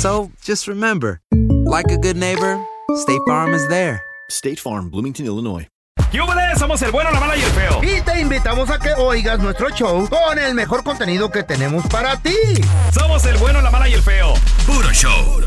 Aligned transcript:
So 0.00 0.30
just 0.42 0.66
remember, 0.66 1.20
like 1.66 1.90
a 1.90 1.98
good 1.98 2.16
neighbor, 2.16 2.58
State 2.96 3.20
Farm 3.26 3.52
is 3.52 3.68
there. 3.68 4.02
State 4.30 4.58
Farm, 4.58 4.88
Bloomington, 4.88 5.26
Illinois. 5.26 5.68
¡Yúbales! 6.10 6.58
Somos 6.58 6.80
el 6.80 6.90
bueno, 6.90 7.10
la 7.10 7.20
mala 7.20 7.36
y 7.36 7.42
el 7.42 7.50
feo. 7.50 7.84
Y 7.84 8.00
te 8.00 8.18
invitamos 8.18 8.70
a 8.70 8.78
que 8.78 8.94
oigas 8.94 9.40
nuestro 9.40 9.68
show 9.68 10.08
con 10.08 10.38
el 10.38 10.54
mejor 10.54 10.84
contenido 10.84 11.30
que 11.30 11.42
tenemos 11.42 11.86
para 11.88 12.16
ti. 12.16 12.34
Somos 12.94 13.26
el 13.26 13.36
bueno, 13.36 13.60
la 13.60 13.70
mala 13.70 13.90
y 13.90 13.92
el 13.92 14.00
feo. 14.00 14.32
Puro 14.66 14.90
show. 14.90 15.42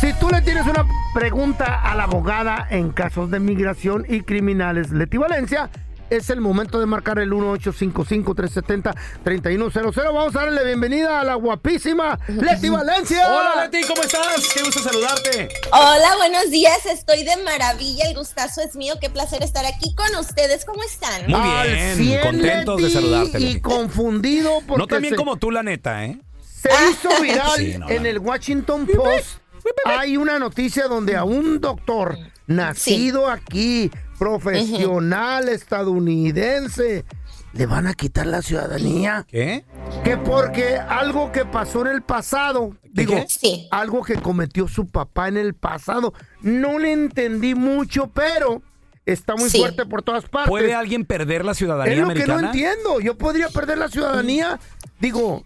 Si 0.00 0.12
tú 0.20 0.30
le 0.30 0.42
tienes 0.42 0.64
una 0.64 0.86
pregunta 1.12 1.82
a 1.82 1.96
la 1.96 2.04
abogada 2.04 2.68
en 2.70 2.90
casos 2.92 3.32
de 3.32 3.40
migración 3.40 4.06
y 4.08 4.20
criminales, 4.20 4.92
Leti 4.92 5.16
Valencia, 5.16 5.70
es 6.10 6.30
el 6.30 6.40
momento 6.40 6.80
de 6.80 6.86
marcar 6.86 7.18
el 7.18 7.30
1855-370-3100. 7.32 10.14
Vamos 10.14 10.34
a 10.34 10.38
darle 10.40 10.54
la 10.56 10.62
bienvenida 10.62 11.20
a 11.20 11.24
la 11.24 11.34
guapísima 11.34 12.18
Leti 12.28 12.68
Valencia. 12.68 13.24
Hola, 13.28 13.68
Leti, 13.70 13.86
¿cómo 13.86 14.02
estás? 14.02 14.48
Qué 14.54 14.62
gusto 14.62 14.80
saludarte. 14.80 15.48
Hola, 15.72 16.16
buenos 16.16 16.50
días. 16.50 16.86
Estoy 16.86 17.24
de 17.24 17.36
maravilla. 17.44 18.04
El 18.08 18.14
gustazo 18.14 18.62
es 18.62 18.74
mío. 18.76 18.94
Qué 19.00 19.10
placer 19.10 19.42
estar 19.42 19.66
aquí 19.66 19.94
con 19.94 20.14
ustedes. 20.16 20.64
¿Cómo 20.64 20.82
están? 20.82 21.26
Muy 21.26 21.40
Al 21.40 21.68
bien, 21.68 21.96
100, 21.96 22.20
contentos 22.22 22.76
de 22.76 22.82
Leti, 22.82 22.94
saludarte. 22.94 23.40
Y 23.40 23.60
confundido 23.60 24.60
porque 24.66 24.80
No 24.80 24.86
tan 24.86 25.02
bien 25.02 25.14
se, 25.14 25.16
como 25.16 25.36
tú, 25.36 25.50
la 25.50 25.62
neta, 25.62 26.04
¿eh? 26.04 26.18
se 26.40 26.70
hizo 26.90 27.08
viral 27.20 27.50
Sí, 27.56 27.76
no, 27.78 27.88
en 27.88 28.06
el 28.06 28.18
Washington 28.18 28.86
Post. 28.86 29.38
Hay 29.84 30.16
una 30.16 30.38
noticia 30.38 30.88
donde 30.88 31.16
a 31.16 31.24
un 31.24 31.60
doctor 31.60 32.16
nacido 32.46 33.28
aquí, 33.28 33.90
profesional 34.18 35.48
estadounidense, 35.48 37.04
le 37.52 37.66
van 37.66 37.86
a 37.86 37.94
quitar 37.94 38.26
la 38.26 38.42
ciudadanía. 38.42 39.24
¿Qué? 39.28 39.64
Que 40.04 40.16
porque 40.16 40.76
algo 40.76 41.32
que 41.32 41.44
pasó 41.44 41.80
en 41.82 41.88
el 41.88 42.02
pasado, 42.02 42.76
digo? 42.92 43.14
Sí. 43.28 43.68
algo 43.70 44.02
que 44.02 44.16
cometió 44.16 44.68
su 44.68 44.86
papá 44.86 45.28
en 45.28 45.36
el 45.36 45.54
pasado, 45.54 46.12
no 46.42 46.78
le 46.78 46.92
entendí 46.92 47.54
mucho, 47.54 48.08
pero 48.08 48.62
está 49.06 49.36
muy 49.36 49.48
Sí. 49.48 49.58
fuerte 49.58 49.86
por 49.86 50.02
todas 50.02 50.24
partes. 50.28 50.50
¿Puede 50.50 50.74
alguien 50.74 51.04
perder 51.04 51.44
la 51.44 51.52
es 51.52 51.58
ciudadanía 51.58 51.96
lo 51.96 52.08
que 52.08 52.26
no 52.26 52.34
americana? 52.34 52.48
entiendo. 52.48 53.00
Yo 53.00 53.16
podría 53.16 53.48
perder 53.48 53.78
la 53.78 53.88
ciudadanía. 53.88 54.58
Digo, 55.00 55.44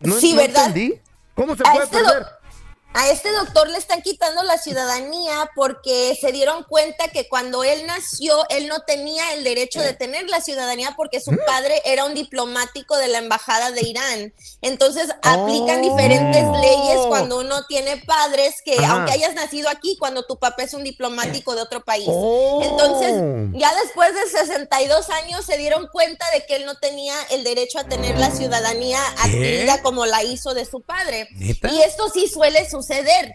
no, 0.00 0.14
Sí, 0.16 0.32
no 0.32 0.38
¿verdad? 0.42 0.66
entendí. 0.66 0.94
¿Cómo 1.34 1.56
se 1.56 1.62
A 1.66 1.72
puede 1.72 1.84
este 1.84 1.96
perder? 1.98 2.26
A 2.96 3.10
este 3.10 3.32
doctor 3.32 3.68
le 3.68 3.78
están 3.78 4.02
quitando 4.02 4.44
la 4.44 4.56
ciudadanía 4.56 5.50
porque 5.56 6.16
se 6.20 6.30
dieron 6.30 6.62
cuenta 6.62 7.08
que 7.08 7.26
cuando 7.28 7.64
él 7.64 7.84
nació, 7.86 8.48
él 8.50 8.68
no 8.68 8.82
tenía 8.86 9.34
el 9.34 9.42
derecho 9.42 9.80
de 9.80 9.94
tener 9.94 10.30
la 10.30 10.40
ciudadanía 10.40 10.94
porque 10.96 11.20
su 11.20 11.36
padre 11.44 11.82
era 11.84 12.04
un 12.04 12.14
diplomático 12.14 12.96
de 12.96 13.08
la 13.08 13.18
embajada 13.18 13.72
de 13.72 13.80
Irán. 13.80 14.32
Entonces 14.62 15.08
aplican 15.22 15.80
Oh. 15.80 15.90
diferentes 15.90 16.44
leyes 16.60 16.98
cuando 17.08 17.40
uno 17.40 17.66
tiene 17.66 17.96
padres 17.96 18.62
que, 18.64 18.76
aunque 18.86 19.10
hayas 19.10 19.34
nacido 19.34 19.68
aquí, 19.70 19.96
cuando 19.98 20.22
tu 20.22 20.38
papá 20.38 20.62
es 20.62 20.72
un 20.72 20.84
diplomático 20.84 21.56
de 21.56 21.62
otro 21.62 21.84
país. 21.84 22.06
Oh. 22.08 22.60
Entonces, 22.62 23.12
ya 23.58 23.74
después 23.82 24.14
de 24.14 24.38
62 24.38 25.10
años 25.10 25.44
se 25.44 25.58
dieron 25.58 25.88
cuenta 25.88 26.24
de 26.30 26.46
que 26.46 26.56
él 26.56 26.64
no 26.64 26.76
tenía 26.76 27.14
el 27.30 27.42
derecho 27.42 27.80
a 27.80 27.84
tener 27.84 28.16
la 28.20 28.30
ciudadanía 28.30 29.00
adquirida 29.18 29.82
como 29.82 30.06
la 30.06 30.22
hizo 30.22 30.54
de 30.54 30.64
su 30.64 30.80
padre. 30.80 31.26
¿Neta? 31.32 31.72
Y 31.72 31.82
esto 31.82 32.08
sí 32.08 32.28
suele 32.28 32.70
suceder. 32.70 32.83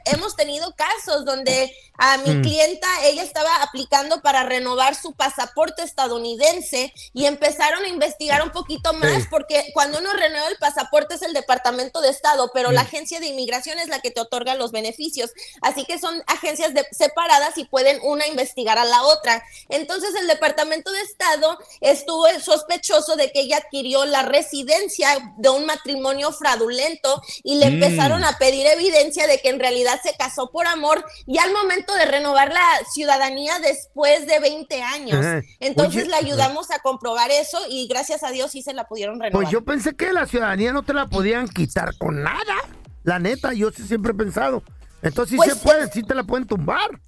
Hemos 0.06 0.36
tenido 0.36 0.74
casos 0.76 1.26
donde 1.26 1.74
a 2.00 2.18
mi 2.18 2.30
Mm. 2.36 2.42
clienta, 2.42 2.88
ella 3.04 3.24
estaba 3.24 3.62
aplicando 3.62 4.22
para 4.22 4.44
renovar 4.44 4.96
su 4.96 5.14
pasaporte 5.14 5.84
estadounidense 5.84 6.94
y 7.14 7.26
empezaron 7.26 7.84
a 7.84 7.88
investigar 7.90 8.42
un 8.42 8.52
poquito 8.52 8.94
más 8.94 9.28
porque 9.30 9.70
cuando 9.74 10.00
uno 10.00 10.14
renueva 10.14 10.48
el 10.48 10.58
pasaporte 10.58 11.16
es 11.16 11.22
el 11.22 11.34
Departamento 11.34 12.02
de 12.02 12.10
Estado, 12.10 12.52
pero 12.54 12.70
Mm. 12.70 12.74
la 12.74 12.82
agencia 12.82 13.20
de 13.20 13.28
inmigración 13.28 13.80
es 13.80 13.90
la 13.90 14.00
que 14.00 14.12
te 14.12 14.22
otorga 14.22 14.56
los 14.56 14.72
beneficios. 14.72 15.32
Así 15.62 15.86
que 15.86 16.00
son 16.00 16.24
agencias 16.28 16.74
de- 16.74 16.88
separadas 16.92 17.58
y 17.58 17.66
pueden 17.66 18.00
una 18.04 18.28
investigar 18.28 18.78
a 18.80 18.86
la 18.86 19.04
otra. 19.04 19.44
Entonces 19.68 20.16
el 20.16 20.28
Departamento 20.28 20.92
de 20.92 21.02
Estado 21.02 21.58
estuvo 21.82 22.28
sospechoso 22.40 23.16
de 23.16 23.32
que 23.32 23.42
ella 23.42 23.58
adquirió 23.58 24.06
la 24.06 24.22
residencia 24.24 25.34
de 25.38 25.50
un 25.50 25.66
matrimonio 25.66 26.32
fraudulento 26.32 27.22
y 27.44 27.56
le 27.56 27.66
Mm. 27.70 27.74
empezaron 27.84 28.24
a 28.24 28.38
pedir 28.38 28.66
evidencia 28.68 29.28
de 29.28 29.40
que 29.42 29.50
en 29.50 29.60
realidad 29.60 30.00
se 30.02 30.14
casó 30.16 30.50
por 30.52 30.66
amor 30.68 31.06
y 31.28 31.38
al 31.40 31.52
momento 31.52 31.89
de 31.94 32.06
renovar 32.06 32.52
la 32.52 32.66
ciudadanía 32.92 33.60
después 33.60 34.26
de 34.28 34.40
20 34.40 34.82
años. 34.82 35.26
Ajá. 35.26 35.42
Entonces 35.60 36.04
Oye, 36.04 36.10
le 36.10 36.16
ayudamos 36.16 36.72
a 36.72 36.80
comprobar 36.80 37.32
eso 37.32 37.58
y 37.70 37.88
gracias 37.88 38.24
a 38.24 38.32
Dios 38.32 38.52
sí 38.52 38.62
se 38.62 38.74
la 38.74 38.88
pudieron 38.88 39.20
renovar. 39.20 39.32
Pues 39.44 39.52
yo 39.52 39.64
pensé 39.64 39.96
que 39.96 40.12
la 40.14 40.26
ciudadanía 40.26 40.72
no 40.74 40.84
te 40.84 40.94
la 40.94 41.08
podían 41.08 41.48
quitar 41.48 41.98
con 41.98 42.24
nada. 42.24 42.56
La 43.04 43.20
neta, 43.20 43.54
yo 43.54 43.72
sí 43.72 43.84
siempre 43.84 44.12
he 44.12 44.16
pensado. 44.16 44.64
Entonces 45.02 45.32
sí 45.32 45.38
Pues 45.38 45.54
se 45.54 45.56
puede, 45.58 45.92
sí 45.92 46.04
te 46.04 46.16
la 46.16 46.24
pueden 46.24 46.46
tumbar. 46.46 47.00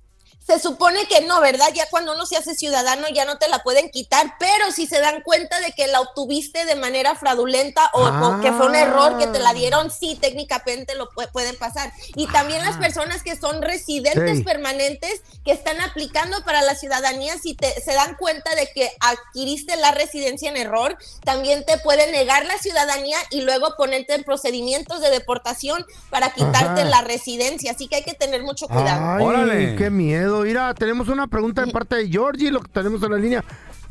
Se 0.52 0.60
supone 0.60 1.06
que 1.08 1.22
no, 1.22 1.40
¿verdad? 1.40 1.68
Ya 1.74 1.86
cuando 1.90 2.14
uno 2.14 2.26
se 2.26 2.36
hace 2.36 2.56
ciudadano 2.56 3.08
ya 3.14 3.24
no 3.24 3.38
te 3.38 3.48
la 3.48 3.60
pueden 3.64 3.90
quitar, 3.90 4.36
pero 4.38 4.70
si 4.74 4.86
se 4.86 5.00
dan 5.00 5.22
cuenta 5.22 5.60
de 5.62 5.72
que 5.72 5.88
la 5.88 6.02
obtuviste 6.02 6.66
de 6.66 6.76
manera 6.76 7.16
fraudulenta 7.16 7.90
o, 7.94 8.02
o 8.06 8.42
que 8.42 8.52
fue 8.52 8.66
un 8.66 8.76
error 8.76 9.18
que 9.18 9.28
te 9.28 9.40
la 9.40 9.54
dieron, 9.54 9.90
sí, 9.92 10.18
técnicamente 10.20 10.96
lo 10.96 11.10
pu- 11.10 11.30
pueden 11.32 11.56
pasar. 11.58 11.94
Y 12.16 12.28
también 12.28 12.66
las 12.66 12.76
personas 12.78 13.24
que 13.24 13.38
son 13.38 13.62
residentes 13.62 14.40
Sí. 14.40 14.44
permanentes 14.44 15.22
que 15.46 15.52
están 15.54 15.80
aplicando 15.80 16.44
para 16.44 16.62
la 16.62 16.76
ciudadanía, 16.76 17.38
si 17.42 17.54
te, 17.54 17.80
se 17.82 17.94
dan 17.94 18.16
cuenta 18.16 18.54
de 18.56 18.68
que 18.74 18.92
adquiriste 19.00 19.78
la 19.78 19.92
residencia 19.92 20.50
en 20.50 20.58
error, 20.58 20.98
también 21.24 21.66
te 21.66 21.78
pueden 21.78 22.12
negar 22.12 22.46
la 22.46 22.58
ciudadanía 22.58 23.18
y 23.30 23.42
luego 23.42 23.76
ponerte 23.78 24.16
en 24.16 24.24
procedimientos 24.26 25.00
de 25.00 25.12
deportación 25.12 25.86
para 26.10 26.34
quitarte 26.34 26.82
Ajá. 26.82 26.90
la 26.90 27.02
residencia. 27.02 27.72
Así 27.72 27.88
que 27.88 27.98
hay 27.98 28.04
que 28.04 28.14
tener 28.16 28.44
mucho 28.44 28.68
cuidado. 28.68 29.16
Ay, 29.16 29.24
Órale. 29.24 29.76
qué 29.78 29.90
miedo. 29.90 30.41
Mira, 30.44 30.74
tenemos 30.74 31.08
una 31.10 31.28
pregunta 31.28 31.66
de 31.66 31.72
parte 31.72 31.96
de 31.98 32.10
Georgie, 32.10 32.52
lo 32.52 32.60
que 32.62 32.70
tenemos 32.72 33.02
en 33.04 33.12
la 33.12 33.18
línea. 33.18 33.44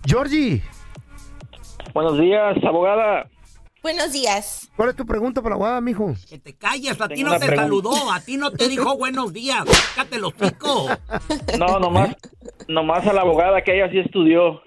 Georgie, 0.05 0.63
Buenos 1.95 2.19
días, 2.19 2.57
abogada. 2.65 3.29
Buenos 3.83 4.13
días. 4.13 4.71
¿cuál 4.77 4.91
es 4.91 4.97
tu 4.97 5.07
pregunta 5.07 5.41
para 5.43 5.55
la 5.55 5.57
abogada, 5.57 5.81
mijo? 5.81 6.15
Que 6.29 6.39
te 6.39 6.55
calles, 6.55 7.01
a 7.01 7.09
ti 7.09 7.25
no 7.25 7.33
te 7.33 7.47
pregunta. 7.47 7.63
saludó, 7.63 8.13
a 8.13 8.21
ti 8.21 8.37
no 8.37 8.51
te 8.51 8.69
dijo 8.69 8.97
buenos 8.99 9.33
días. 9.33 9.65
Cállate 9.97 10.19
los 10.19 10.33
picos. 10.35 10.91
No, 11.59 11.79
nomás, 11.81 12.15
nomás 12.69 13.07
a 13.07 13.13
la 13.15 13.23
abogada 13.23 13.63
que 13.63 13.75
ella 13.77 13.91
sí 13.91 13.99
estudió. 13.99 14.61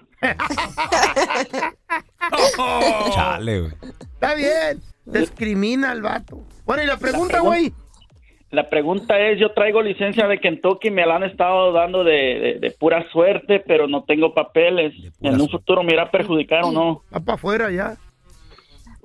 Chale, 3.14 3.60
güey. 3.62 3.72
Está 4.14 4.34
bien. 4.34 4.82
Discrimina 5.04 5.90
al 5.92 6.02
vato. 6.02 6.44
Bueno, 6.64 6.82
y 6.82 6.86
la 6.86 6.96
pregunta, 6.96 7.38
pregun- 7.38 7.44
güey. 7.46 7.72
La 8.54 8.70
pregunta 8.70 9.18
es, 9.20 9.38
yo 9.38 9.50
traigo 9.50 9.82
licencia 9.82 10.26
de 10.28 10.38
Kentucky, 10.38 10.90
me 10.90 11.04
la 11.04 11.16
han 11.16 11.24
estado 11.24 11.72
dando 11.72 12.04
de, 12.04 12.12
de- 12.38 12.58
de 12.60 12.70
pura 12.70 13.04
suerte, 13.10 13.60
pero 13.66 13.86
no 13.88 14.04
tengo 14.04 14.32
papeles. 14.32 14.94
En 15.20 15.32
un 15.40 15.48
futuro 15.50 15.82
me 15.82 15.92
irá 15.92 16.04
a 16.04 16.10
perjudicar 16.10 16.64
o 16.64 16.72
no. 16.72 17.02
Va 17.12 17.20
para 17.20 17.34
afuera 17.34 17.70
ya. 17.70 17.96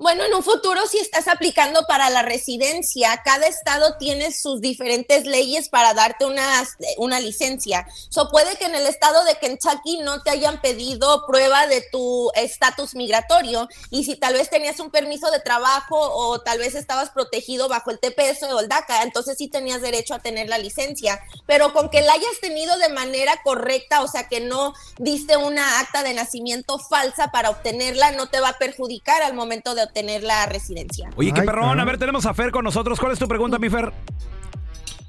Bueno, 0.00 0.24
en 0.24 0.32
un 0.32 0.42
futuro 0.42 0.80
si 0.86 0.96
estás 0.96 1.28
aplicando 1.28 1.84
para 1.86 2.08
la 2.08 2.22
residencia, 2.22 3.20
cada 3.22 3.46
estado 3.46 3.98
tiene 3.98 4.32
sus 4.32 4.62
diferentes 4.62 5.26
leyes 5.26 5.68
para 5.68 5.92
darte 5.92 6.24
una, 6.24 6.66
una 6.96 7.20
licencia. 7.20 7.86
So 8.08 8.30
puede 8.30 8.56
que 8.56 8.64
en 8.64 8.74
el 8.74 8.86
estado 8.86 9.22
de 9.24 9.34
Kentucky 9.34 9.98
no 9.98 10.22
te 10.22 10.30
hayan 10.30 10.62
pedido 10.62 11.26
prueba 11.26 11.66
de 11.66 11.82
tu 11.92 12.30
estatus 12.34 12.94
migratorio 12.94 13.68
y 13.90 14.04
si 14.04 14.16
tal 14.16 14.32
vez 14.32 14.48
tenías 14.48 14.80
un 14.80 14.90
permiso 14.90 15.30
de 15.30 15.40
trabajo 15.40 15.98
o 16.00 16.40
tal 16.40 16.60
vez 16.60 16.74
estabas 16.74 17.10
protegido 17.10 17.68
bajo 17.68 17.90
el 17.90 18.00
TPS 18.00 18.44
o 18.44 18.58
el 18.58 18.68
DACA, 18.68 19.02
entonces 19.02 19.36
sí 19.36 19.48
tenías 19.48 19.82
derecho 19.82 20.14
a 20.14 20.20
tener 20.20 20.48
la 20.48 20.56
licencia. 20.56 21.20
Pero 21.44 21.74
con 21.74 21.90
que 21.90 22.00
la 22.00 22.14
hayas 22.14 22.40
tenido 22.40 22.74
de 22.78 22.88
manera 22.88 23.42
correcta, 23.44 24.00
o 24.00 24.08
sea 24.08 24.28
que 24.28 24.40
no 24.40 24.72
diste 24.96 25.36
una 25.36 25.78
acta 25.78 26.02
de 26.02 26.14
nacimiento 26.14 26.78
falsa 26.78 27.30
para 27.32 27.50
obtenerla, 27.50 28.12
no 28.12 28.28
te 28.30 28.40
va 28.40 28.48
a 28.48 28.58
perjudicar 28.58 29.22
al 29.22 29.34
momento 29.34 29.74
de 29.74 29.89
obtener 29.90 30.22
la 30.22 30.46
residencia. 30.46 31.10
Oye, 31.16 31.32
qué 31.34 31.42
perrón. 31.42 31.78
A 31.80 31.84
ver, 31.84 31.98
tenemos 31.98 32.24
a 32.26 32.32
Fer 32.34 32.50
con 32.50 32.64
nosotros. 32.64 32.98
¿Cuál 32.98 33.12
es 33.12 33.18
tu 33.18 33.26
pregunta, 33.28 33.58
mi 33.58 33.68
Fer? 33.68 33.90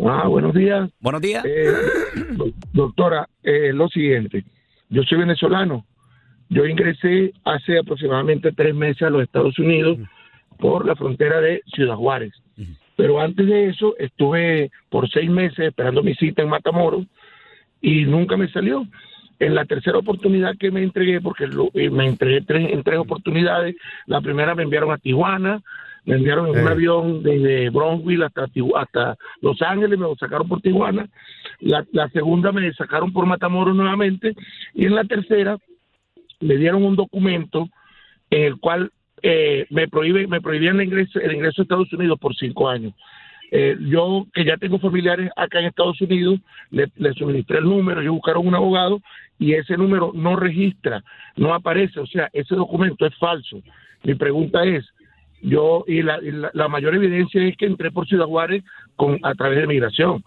Ah, 0.04 0.28
buenos 0.28 0.54
días. 0.56 0.89
Buenos 1.00 1.22
días. 1.22 1.45
Eh, 1.45 1.72
do- 2.31 2.51
doctora, 2.74 3.28
eh, 3.44 3.72
lo 3.74 3.88
siguiente. 3.89 4.44
Yo 4.89 5.04
soy 5.04 5.19
venezolano. 5.19 5.86
Yo 6.50 6.66
ingresé 6.66 7.31
hace 7.45 7.78
aproximadamente 7.80 8.51
tres 8.51 8.74
meses 8.75 9.04
a 9.04 9.10
los 9.10 9.22
Estados 9.24 9.57
Unidos 9.60 10.00
por 10.60 10.86
la 10.86 10.95
frontera 10.95 11.39
de 11.39 11.62
Ciudad 11.74 11.95
Juárez. 11.95 12.34
Pero 12.98 13.22
antes 13.22 13.48
de 13.48 13.69
eso 13.69 13.95
estuve 14.00 14.69
por 14.89 15.10
seis 15.10 15.30
meses 15.30 15.60
esperando 15.60 16.04
mi 16.04 16.13
cita 16.16 16.42
en 16.42 16.50
Matamoros 16.50 17.06
y 17.81 18.04
nunca 18.06 18.36
me 18.38 18.51
salió. 18.51 18.86
En 19.41 19.55
la 19.55 19.65
tercera 19.65 19.97
oportunidad 19.97 20.55
que 20.57 20.69
me 20.71 20.83
entregué, 20.83 21.19
porque 21.19 21.47
lo- 21.47 21.71
eh, 21.73 21.89
me 21.89 22.05
entregué 22.05 22.41
tres, 22.41 22.71
en 22.71 22.83
tres 22.83 22.99
oportunidades, 22.99 23.75
la 24.05 24.21
primera 24.21 24.53
me 24.53 24.63
enviaron 24.63 24.91
a 24.91 24.97
Tijuana, 24.97 25.61
me 26.05 26.15
enviaron 26.15 26.45
en 26.47 26.51
un 26.51 26.67
avión 26.71 27.23
desde 27.23 27.69
Bronxville 27.71 28.23
hasta, 28.25 28.47
hasta 28.75 29.17
Los 29.41 29.61
Ángeles, 29.61 29.97
me 29.97 30.05
lo 30.05 30.15
sacaron 30.15 30.47
por 30.47 30.61
Tijuana, 30.61 31.07
la, 31.59 31.85
la 31.91 32.07
segunda 32.09 32.51
me 32.51 32.71
sacaron 32.73 33.11
por 33.11 33.25
Matamoros 33.25 33.75
nuevamente, 33.75 34.35
y 34.75 34.85
en 34.85 34.95
la 34.95 35.03
tercera 35.05 35.57
me 36.39 36.55
dieron 36.57 36.83
un 36.83 36.95
documento 36.95 37.67
en 38.29 38.43
el 38.43 38.59
cual 38.59 38.91
eh, 39.23 39.65
me 39.69 39.88
prohíbe, 39.88 40.25
me 40.27 40.41
prohibían 40.41 40.79
el 40.79 40.88
ingreso, 40.88 41.19
el 41.19 41.33
ingreso 41.33 41.61
a 41.61 41.63
Estados 41.63 41.93
Unidos 41.93 42.19
por 42.19 42.35
cinco 42.35 42.67
años. 42.69 42.93
Eh, 43.53 43.75
yo, 43.81 44.25
que 44.33 44.45
ya 44.45 44.56
tengo 44.56 44.80
familiares 44.80 45.30
acá 45.36 45.59
en 45.59 45.65
Estados 45.65 46.00
Unidos, 46.00 46.39
le, 46.69 46.89
le 46.95 47.13
suministré 47.13 47.57
el 47.57 47.65
número, 47.65 48.00
ellos 48.00 48.13
buscaron 48.13 48.48
un 48.48 48.56
abogado 48.56 49.01
y 49.38 49.53
ese 49.53 49.75
número 49.75 50.13
no 50.15 50.38
registra, 50.38 51.03
no 51.36 51.53
aparece, 51.53 52.00
o 52.00 52.07
sea, 52.07 52.30
ese 52.31 52.56
documento 52.56 53.06
es 53.06 53.13
falso. 53.18 53.62
Mi 54.03 54.15
pregunta 54.15 54.63
es, 54.63 54.86
yo, 55.42 55.83
y 55.86 56.01
la, 56.01 56.19
y 56.21 56.31
la, 56.31 56.50
la 56.53 56.68
mayor 56.69 56.95
evidencia 56.95 57.44
es 57.44 57.57
que 57.57 57.65
entré 57.65 57.92
por 57.92 58.07
Ciudad 58.07 58.25
Juárez 58.25 58.63
con, 58.95 59.19
a 59.21 59.33
través 59.33 59.59
de 59.59 59.68
migración, 59.68 60.24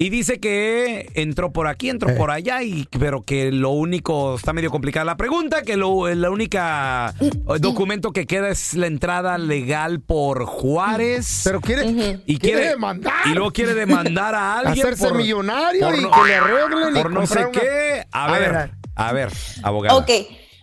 Y 0.00 0.10
dice 0.10 0.38
que 0.38 1.10
entró 1.14 1.52
por 1.52 1.66
aquí, 1.66 1.90
entró 1.90 2.14
por 2.14 2.30
allá, 2.30 2.62
y, 2.62 2.86
pero 3.00 3.22
que 3.22 3.50
lo 3.50 3.70
único, 3.70 4.36
está 4.36 4.52
medio 4.52 4.70
complicada 4.70 5.04
la 5.04 5.16
pregunta, 5.16 5.62
que 5.62 5.76
lo, 5.76 6.08
la 6.14 6.30
única 6.30 7.12
eh, 7.20 7.30
documento 7.58 8.12
que 8.12 8.24
queda 8.24 8.48
es 8.48 8.74
la 8.74 8.86
entrada 8.86 9.38
legal 9.38 9.98
por 10.00 10.44
Juárez. 10.44 11.40
Pero 11.42 11.60
quiere, 11.60 12.20
y 12.26 12.38
quiere 12.38 12.68
demandar. 12.68 13.12
Y 13.26 13.30
luego 13.30 13.50
quiere 13.50 13.74
demandar 13.74 14.36
a 14.36 14.58
alguien. 14.60 14.86
Hacerse 14.86 15.08
por- 15.08 15.16
millonario 15.16 15.80
por 15.88 15.96
y 15.96 16.02
no- 16.02 16.10
que 16.12 16.28
le 16.28 16.34
arreglen 16.36 16.96
y 16.96 17.02
Por 17.02 17.10
no 17.10 17.26
sé 17.26 17.40
una- 17.40 17.50
qué. 17.50 18.04
A 18.12 18.26
A 18.26 18.38
ver, 18.38 18.52
ver, 18.52 18.70
a 18.94 19.12
ver, 19.12 19.32
abogada. 19.64 19.96
Ok. 19.98 20.10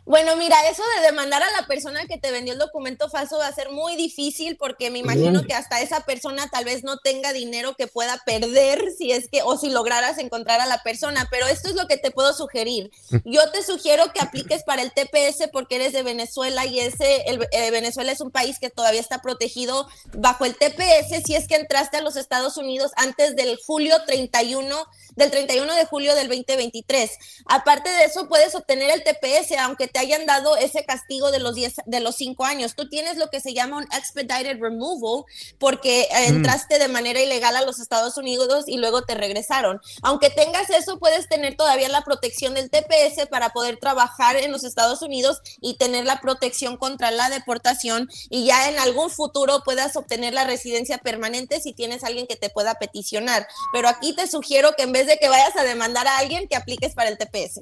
Bueno, 0.06 0.36
mira, 0.36 0.56
eso 0.69 0.84
de 0.96 1.07
demandar 1.07 1.42
a 1.42 1.50
la 1.60 1.66
persona 1.66 2.06
que 2.06 2.19
te 2.19 2.30
vendió 2.30 2.54
el 2.54 2.60
documento 2.60 3.10
falso 3.10 3.40
va 3.40 3.48
a 3.48 3.56
ser 3.56 3.72
muy 3.72 3.96
difícil 3.96 4.56
porque 4.56 4.92
me 4.92 5.00
imagino 5.00 5.44
que 5.44 5.56
hasta 5.56 5.81
esa 5.81 6.02
persona 6.02 6.48
tal 6.52 6.63
vez 6.63 6.84
no 6.84 6.98
tenga 7.00 7.34
dinero 7.34 7.75
que 7.75 7.88
pueda 7.88 8.22
perder 8.24 8.92
si 8.96 9.12
es 9.12 9.28
que 9.30 9.42
o 9.42 9.57
si 9.57 9.69
lograras 9.69 10.19
encontrar 10.19 10.62
a 10.62 10.68
la 10.68 10.84
persona, 10.84 11.28
pero 11.31 11.48
esto 11.48 11.69
es 11.69 11.75
lo 11.75 11.88
que 11.88 11.98
te 11.98 12.12
puedo 12.12 12.34
sugerir. 12.34 12.92
Yo 13.24 13.50
te 13.52 13.63
sugiero 13.63 14.13
que 14.13 14.19
apliques 14.19 14.63
para 14.63 14.84
el 14.84 14.92
TPS 14.92 15.50
porque 15.52 15.78
eres 15.78 15.94
de 15.94 16.04
Venezuela 16.04 16.68
y 16.68 16.81
ese 16.81 17.24
el, 17.25 17.48
eh, 17.52 17.72
Venezuela 17.72 18.12
es 18.12 18.22
un 18.22 18.30
país 18.30 18.60
que 18.60 18.69
todavía 18.69 19.02
está 19.02 19.24
protegido 19.24 19.88
bajo 20.13 20.46
el 20.46 20.56
TPS 20.56 21.24
si 21.25 21.34
es 21.34 21.48
que 21.48 21.56
entraste 21.56 21.98
a 21.98 22.02
los 22.02 22.16
Estados 22.16 22.57
Unidos 22.57 22.92
antes 22.96 23.36
del 23.36 23.57
julio 23.57 23.96
31 24.06 24.86
del 25.16 25.31
31 25.31 25.75
de 25.75 25.86
julio 25.86 26.13
del 26.16 26.28
2023. 26.28 27.12
Aparte 27.46 27.90
de 27.90 28.06
eso, 28.06 28.28
puedes 28.28 28.54
obtener 28.56 28.92
el 28.92 29.04
TPS, 29.04 29.57
aunque 29.60 29.88
te 29.95 30.00
hayan 30.00 30.25
dado 30.25 30.57
ese 30.57 30.83
castigo 30.83 31.31
de 31.31 31.39
los 31.39 31.56
10, 31.56 31.75
de 31.86 32.01
los 32.01 32.18
5 32.18 32.44
años. 32.44 32.75
Tú 32.75 32.89
tienes 32.89 33.15
lo 33.15 33.30
que 33.30 33.39
se 33.39 33.53
llama 33.53 33.77
un 33.77 33.86
expedited 33.94 34.59
removal, 34.59 35.24
porque 35.57 36.01
eh, 36.01 36.31
Mm. 36.31 36.36
entraste 36.36 36.80
de 36.80 36.89
manera 36.89 37.21
ilegal 37.21 37.56
a 37.56 37.62
los 37.62 37.80
Estados 37.80 38.18
Unidos 38.18 38.65
y 38.68 38.75
luego 38.75 39.03
te 39.03 39.15
regresaron. 39.15 39.80
Aunque 40.02 40.30
tengas 40.30 40.69
eso, 40.69 40.99
puedes 40.99 41.30
tener 41.30 41.56
todavía 41.56 41.87
la 41.87 42.02
protección 42.02 42.56
del 42.56 42.69
TPS 42.69 43.25
para 43.28 43.52
poder 43.52 43.78
trabajar 43.78 44.35
en 44.35 44.52
los 44.52 44.66
Estados 44.66 45.02
Unidos 45.02 45.40
y 45.61 45.78
tener 45.78 46.04
la 46.04 46.19
protección 46.19 46.75
contra 46.75 47.11
la 47.11 47.30
deportación 47.30 48.09
y 48.30 48.44
ya 48.44 48.68
en 48.68 48.78
algún 48.80 49.09
futuro 49.09 49.61
puedas 49.64 49.95
obtener 49.95 50.33
la 50.33 50.44
residencia 50.44 50.97
permanente 50.97 51.61
si 51.61 51.71
tienes 51.71 52.04
alguien 52.04 52.28
que 52.28 52.35
te 52.35 52.49
pueda 52.49 52.73
peticionar. 52.75 53.47
Pero 53.71 53.87
aquí 53.87 54.14
te 54.14 54.28
sugiero 54.28 54.73
que 54.75 54.83
en 54.83 54.92
vez 54.92 55.07
de 55.07 55.18
que 55.19 55.30
vayas 55.30 55.56
a 55.56 55.64
demandar 55.64 56.06
a 56.06 56.18
alguien, 56.18 56.49
que 56.49 56.57
apliques 56.57 56.94
para 56.95 57.07
el 57.07 57.18
TPS. 57.18 57.61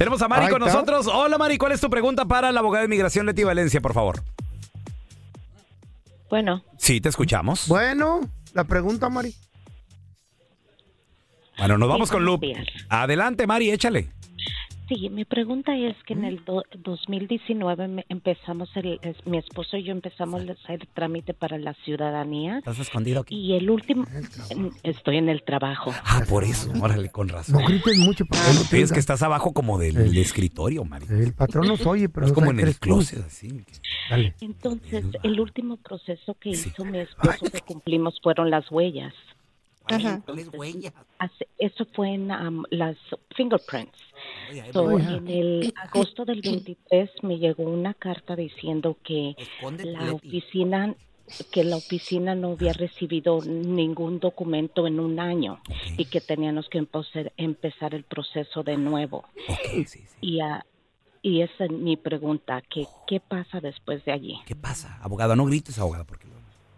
Tenemos 0.00 0.22
a 0.22 0.28
Mari 0.28 0.46
Ahí 0.46 0.50
con 0.50 0.62
está. 0.62 0.72
nosotros. 0.72 1.06
Hola, 1.08 1.36
Mari, 1.36 1.58
¿cuál 1.58 1.72
es 1.72 1.80
tu 1.82 1.90
pregunta 1.90 2.24
para 2.24 2.50
la 2.52 2.60
abogada 2.60 2.80
de 2.80 2.86
inmigración 2.86 3.26
Leti 3.26 3.44
Valencia, 3.44 3.82
por 3.82 3.92
favor? 3.92 4.22
Bueno, 6.30 6.64
Sí, 6.78 7.02
te 7.02 7.10
escuchamos. 7.10 7.68
Bueno, 7.68 8.20
la 8.54 8.64
pregunta, 8.64 9.10
Mari. 9.10 9.34
Bueno, 11.58 11.76
nos 11.76 11.86
vamos 11.90 12.10
con 12.10 12.24
buenos 12.24 12.32
Lupe. 12.40 12.46
días. 12.46 12.66
Adelante, 12.88 13.46
Mari, 13.46 13.70
échale. 13.72 14.08
Sí, 14.90 15.08
mi 15.08 15.24
pregunta 15.24 15.74
es 15.76 15.96
que 16.04 16.12
en 16.12 16.24
el 16.24 16.44
do- 16.44 16.64
2019 16.76 17.88
me- 17.88 18.04
empezamos, 18.10 18.68
el, 18.76 18.98
es- 19.02 19.24
mi 19.26 19.38
esposo 19.38 19.76
y 19.78 19.84
yo 19.84 19.92
empezamos 19.92 20.42
a 20.46 20.52
hacer 20.52 20.86
trámite 20.92 21.32
para 21.32 21.56
la 21.58 21.72
ciudadanía 21.84 22.58
¿Estás 22.58 22.78
escondido 22.80 23.20
aquí? 23.20 23.34
y 23.34 23.54
el 23.54 23.70
último, 23.70 24.04
en- 24.50 24.72
estoy 24.82 25.16
en 25.16 25.28
el 25.28 25.42
trabajo. 25.44 25.92
Ah, 26.04 26.22
por 26.28 26.44
eso. 26.44 26.70
Órale, 26.82 27.08
con 27.10 27.28
razón. 27.28 27.60
No 27.62 27.66
grites 27.66 27.96
mucho. 27.98 28.24
Que 28.24 28.36
no 28.54 28.68
te 28.68 28.80
Es 28.82 28.92
que 28.92 28.98
estás 28.98 29.22
abajo 29.22 29.52
como 29.52 29.78
del 29.78 30.10
Sí. 30.10 30.20
escritorio, 30.20 30.84
Mari. 30.84 31.06
El 31.08 31.32
patrón 31.32 31.68
nos 31.68 31.86
oye, 31.86 32.08
pero 32.08 32.26
Es 32.26 32.32
no 32.32 32.34
como 32.34 32.50
en 32.50 32.60
el 32.60 32.76
closet, 32.76 33.24
así. 33.24 33.64
Dale. 34.10 34.34
Entonces, 34.40 35.04
el 35.22 35.38
último 35.40 35.76
proceso 35.76 36.34
que 36.40 36.50
hizo 36.50 36.84
mi 36.84 36.98
esposo 36.98 37.46
que 37.52 37.60
cumplimos 37.60 38.18
fueron 38.22 38.50
las 38.50 38.70
huellas. 38.70 39.14
¿Cuáles 40.24 40.48
huellas? 40.52 40.92
Hace- 41.18 41.48
eso 41.58 41.86
fue 41.94 42.14
en 42.14 42.30
um, 42.30 42.64
las 42.70 42.96
fingerprints. 43.36 43.98
So, 44.72 44.98
en 44.98 45.28
el 45.28 45.74
agosto 45.82 46.24
del 46.24 46.40
23 46.42 47.10
me 47.22 47.38
llegó 47.38 47.64
una 47.64 47.94
carta 47.94 48.36
diciendo 48.36 48.96
que 49.04 49.34
Escóndete, 49.36 49.90
la 49.90 50.12
oficina 50.12 50.94
que 51.52 51.62
la 51.62 51.76
oficina 51.76 52.34
no 52.34 52.52
había 52.52 52.72
recibido 52.72 53.40
ningún 53.44 54.18
documento 54.18 54.88
en 54.88 54.98
un 54.98 55.20
año 55.20 55.60
y 55.96 56.06
que 56.06 56.20
teníamos 56.20 56.68
que 56.68 56.78
empezar, 56.78 57.32
empezar 57.36 57.94
el 57.94 58.02
proceso 58.02 58.64
de 58.64 58.76
nuevo. 58.76 59.24
Y, 60.20 60.40
ah, 60.40 60.64
y 61.22 61.42
esa 61.42 61.66
es 61.66 61.70
mi 61.70 61.96
pregunta, 61.96 62.62
que, 62.62 62.86
¿qué 63.06 63.20
pasa 63.20 63.60
después 63.60 64.04
de 64.04 64.12
allí? 64.12 64.40
¿Qué 64.44 64.56
pasa? 64.56 64.98
Abogada, 65.02 65.36
no 65.36 65.44
grites, 65.44 65.78
abogada, 65.78 66.04
porque... 66.04 66.26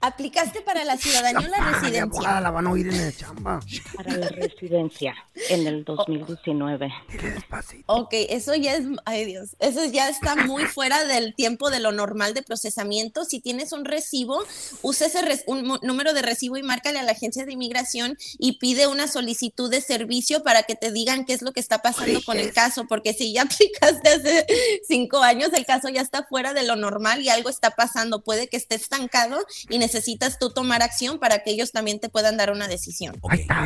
¿Aplicaste 0.05 0.63
para 0.63 0.85
la 0.85 0.97
ciudadanía 0.97 1.47
o 1.47 1.51
la 1.51 1.71
residencia? 1.71 2.03
abogada, 2.03 2.41
la 2.41 2.51
van 2.51 2.67
a 2.67 2.73
oír 2.73 2.89
en 2.89 3.01
el 3.01 3.17
chamba. 3.17 3.61
Para 3.95 4.17
la 4.17 4.29
residencia 4.31 5.15
en 5.49 5.65
el 5.65 5.85
2019. 5.85 6.93
Ok, 7.87 8.09
eso 8.29 8.57
ya 8.57 8.75
es, 8.75 8.85
ay 9.05 9.27
Dios, 9.27 9.55
eso 9.61 9.85
ya 9.85 10.09
está 10.09 10.35
muy 10.35 10.65
fuera 10.65 11.05
del 11.05 11.37
tiempo 11.37 11.71
de 11.71 11.79
lo 11.79 11.93
normal 11.93 12.35
de 12.35 12.43
procesamiento. 12.43 13.25
Si 13.25 13.39
tienes 13.39 13.71
un 13.71 13.85
recibo, 13.85 14.43
usa 14.83 15.07
ese 15.07 15.45
un 15.47 15.79
número 15.83 16.15
de 16.15 16.23
recibo 16.23 16.57
y 16.57 16.65
márcale 16.65 16.99
a 16.99 17.05
la 17.05 17.13
agencia 17.13 17.47
de 17.47 17.53
inmigración 17.53 18.19
y 18.41 18.59
pide 18.59 18.89
una 18.89 19.07
solicitud 19.07 19.71
de 19.71 19.81
servicio 19.81 20.43
para 20.43 20.65
que 20.65 20.75
te 20.75 20.91
digan 20.91 21.25
qué 21.25 21.33
es 21.33 21.43
lo 21.43 21.53
que 21.53 21.61
está 21.61 21.79
pasando 21.79 22.21
con 22.27 22.39
el 22.39 22.53
caso, 22.53 22.87
porque 22.89 23.15
si 23.15 23.33
ya 23.33 23.43
aplicaste 23.83 24.09
hace 24.09 24.47
cinco 24.89 25.23
años, 25.23 25.51
el 25.53 25.65
caso 25.65 25.89
ya 25.91 26.01
está 26.01 26.25
fuera 26.25 26.55
de 26.55 26.65
lo 26.65 26.75
normal 26.75 27.23
y 27.23 27.29
algo 27.29 27.49
está 27.49 27.71
pasando. 27.71 28.25
Puede 28.25 28.49
que 28.49 28.57
esté 28.57 28.75
estancado 28.75 29.39
y 29.69 29.79
necesitas 29.93 30.39
tú 30.39 30.51
tomar 30.51 30.83
acción 30.83 31.19
para 31.19 31.41
que 31.41 31.51
ellos 31.51 31.73
también 31.73 32.01
te 32.01 32.09
puedan 32.09 32.37
dar 32.37 32.51
una 32.51 32.67
decisión. 32.67 33.15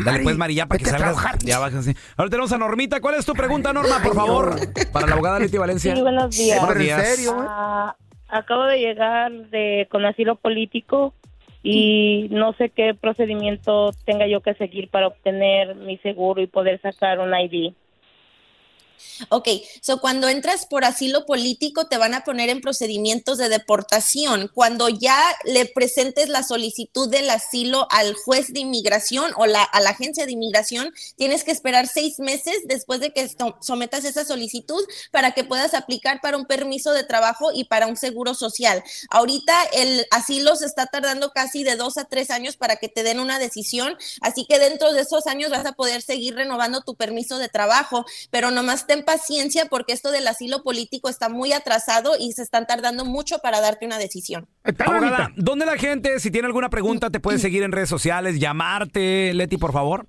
Dale 0.05 0.23
pues, 0.23 0.37
Mari, 0.37 0.55
ya 0.57 0.67
para 0.67 0.79
que 0.79 0.85
salgas. 0.87 1.17
Ya 1.41 1.59
bájense. 1.59 1.95
Ahora 2.17 2.31
tenemos 2.31 2.53
a 2.53 2.59
Normita. 2.59 3.01
¿Cuál 3.01 3.15
es 3.15 3.27
tu 3.27 3.33
pregunta, 3.33 3.73
Norma, 3.73 4.01
por 4.03 4.15
favor? 4.15 4.57
Para 4.93 5.07
la 5.07 5.15
abogada 5.15 5.39
Leti 5.39 5.57
Valencia. 5.57 5.95
Sí, 5.95 6.03
buenos 6.03 6.37
días. 6.37 6.61
Buenos 6.61 6.79
días. 6.79 7.29
Ah, 7.33 7.97
acabo 8.29 8.65
de 8.65 8.79
llegar 8.79 9.33
de 9.51 9.87
con 9.91 10.05
asilo 10.05 10.37
político 10.37 11.15
y 11.63 12.29
no 12.31 12.53
sé 12.55 12.71
qué 12.71 12.95
procedimiento 12.95 13.91
tenga 14.05 14.27
yo 14.27 14.41
que 14.41 14.55
seguir 14.55 14.89
para 14.91 15.09
obtener 15.09 15.77
mi 15.77 15.99
seguro 15.99 16.43
y 16.43 16.47
poder 16.47 16.81
sacar 16.81 17.21
un 17.21 17.33
ID. 17.35 17.73
Ok, 19.31 19.49
so 19.81 20.01
cuando 20.01 20.29
entras 20.29 20.67
por 20.67 20.85
asilo 20.85 21.27
político 21.27 21.87
te 21.87 21.97
van 21.97 22.15
a 22.15 22.25
poner 22.25 22.49
en 22.51 22.61
procedimientos 22.61 23.39
de 23.39 23.49
deportación. 23.49 24.51
Cuando 24.55 24.89
ya 24.89 25.19
le 25.45 25.67
presentes 25.67 26.29
la 26.29 26.43
solicitud 26.43 27.09
del 27.09 27.31
asilo 27.31 27.87
al 27.91 28.15
juez 28.15 28.53
de 28.53 28.61
inmigración 28.61 29.33
o 29.37 29.47
la, 29.47 29.63
a 29.63 29.81
la 29.81 29.91
agencia 29.91 30.27
de 30.27 30.33
inmigración, 30.33 30.93
tienes 31.17 31.45
que 31.45 31.51
esperar 31.53 31.89
seis 31.89 32.19
meses 32.19 32.59
después 32.67 33.01
de 33.01 33.13
que 33.13 33.29
so- 33.29 33.57
sometas 33.61 34.05
esa 34.05 34.25
solicitud 34.25 34.85
para 35.11 35.33
que 35.33 35.45
puedas 35.45 35.75
aplicar 35.75 36.21
para 36.21 36.37
un 36.37 36.47
permiso 36.47 36.93
de 36.93 37.05
trabajo 37.05 37.53
y 37.53 37.65
para 37.65 37.87
un 37.87 37.97
seguro 37.97 38.35
social. 38.35 38.83
Ahorita 39.11 39.55
el 39.73 40.07
asilo 40.11 40.57
se 40.57 40.67
está 40.67 40.87
tardando 40.87 41.31
casi 41.31 41.65
de 41.65 41.77
dos 41.77 41.97
a 41.99 42.05
tres 42.05 42.31
años 42.31 42.57
para 42.57 42.77
que 42.77 42.89
te 42.89 43.03
den 43.03 43.21
una 43.21 43.39
decisión, 43.39 43.97
así 44.21 44.47
que 44.47 44.59
dentro 44.59 44.93
de 44.93 45.01
esos 45.03 45.27
años 45.27 45.51
vas 45.51 45.67
a 45.67 45.73
poder 45.73 46.03
seguir 46.03 46.35
renovando 46.35 46.83
tu 46.83 46.95
permiso 46.95 47.39
de 47.39 47.49
trabajo, 47.49 48.05
pero 48.31 48.51
nomás 48.51 48.86
ten 48.87 49.05
paciencia 49.05 49.67
porque 49.67 49.93
esto 49.93 50.11
del 50.11 50.27
asilo 50.27 50.63
político 50.63 51.09
está 51.09 51.29
muy 51.29 51.53
atrasado 51.53 52.13
y 52.19 52.33
se 52.33 52.43
están 52.43 52.67
tardando 52.67 53.05
mucho 53.05 53.39
para 53.39 53.61
darte 53.61 53.87
una 53.87 53.99
decisión. 53.99 54.49
Abogada, 54.79 55.33
¿dónde 55.37 55.67
la 55.67 55.77
gente, 55.77 56.21
si 56.21 56.31
tiene 56.31 56.47
alguna 56.47 56.71
pregunta, 56.71 57.11
te 57.11 57.21
puede 57.21 57.39
seguir 57.39 57.63
en 57.63 57.73
redes 57.73 57.89
sociales, 57.89 58.39
llamarte? 58.39 59.35
Leti, 59.35 59.57
por 59.57 59.73
favor. 59.73 60.07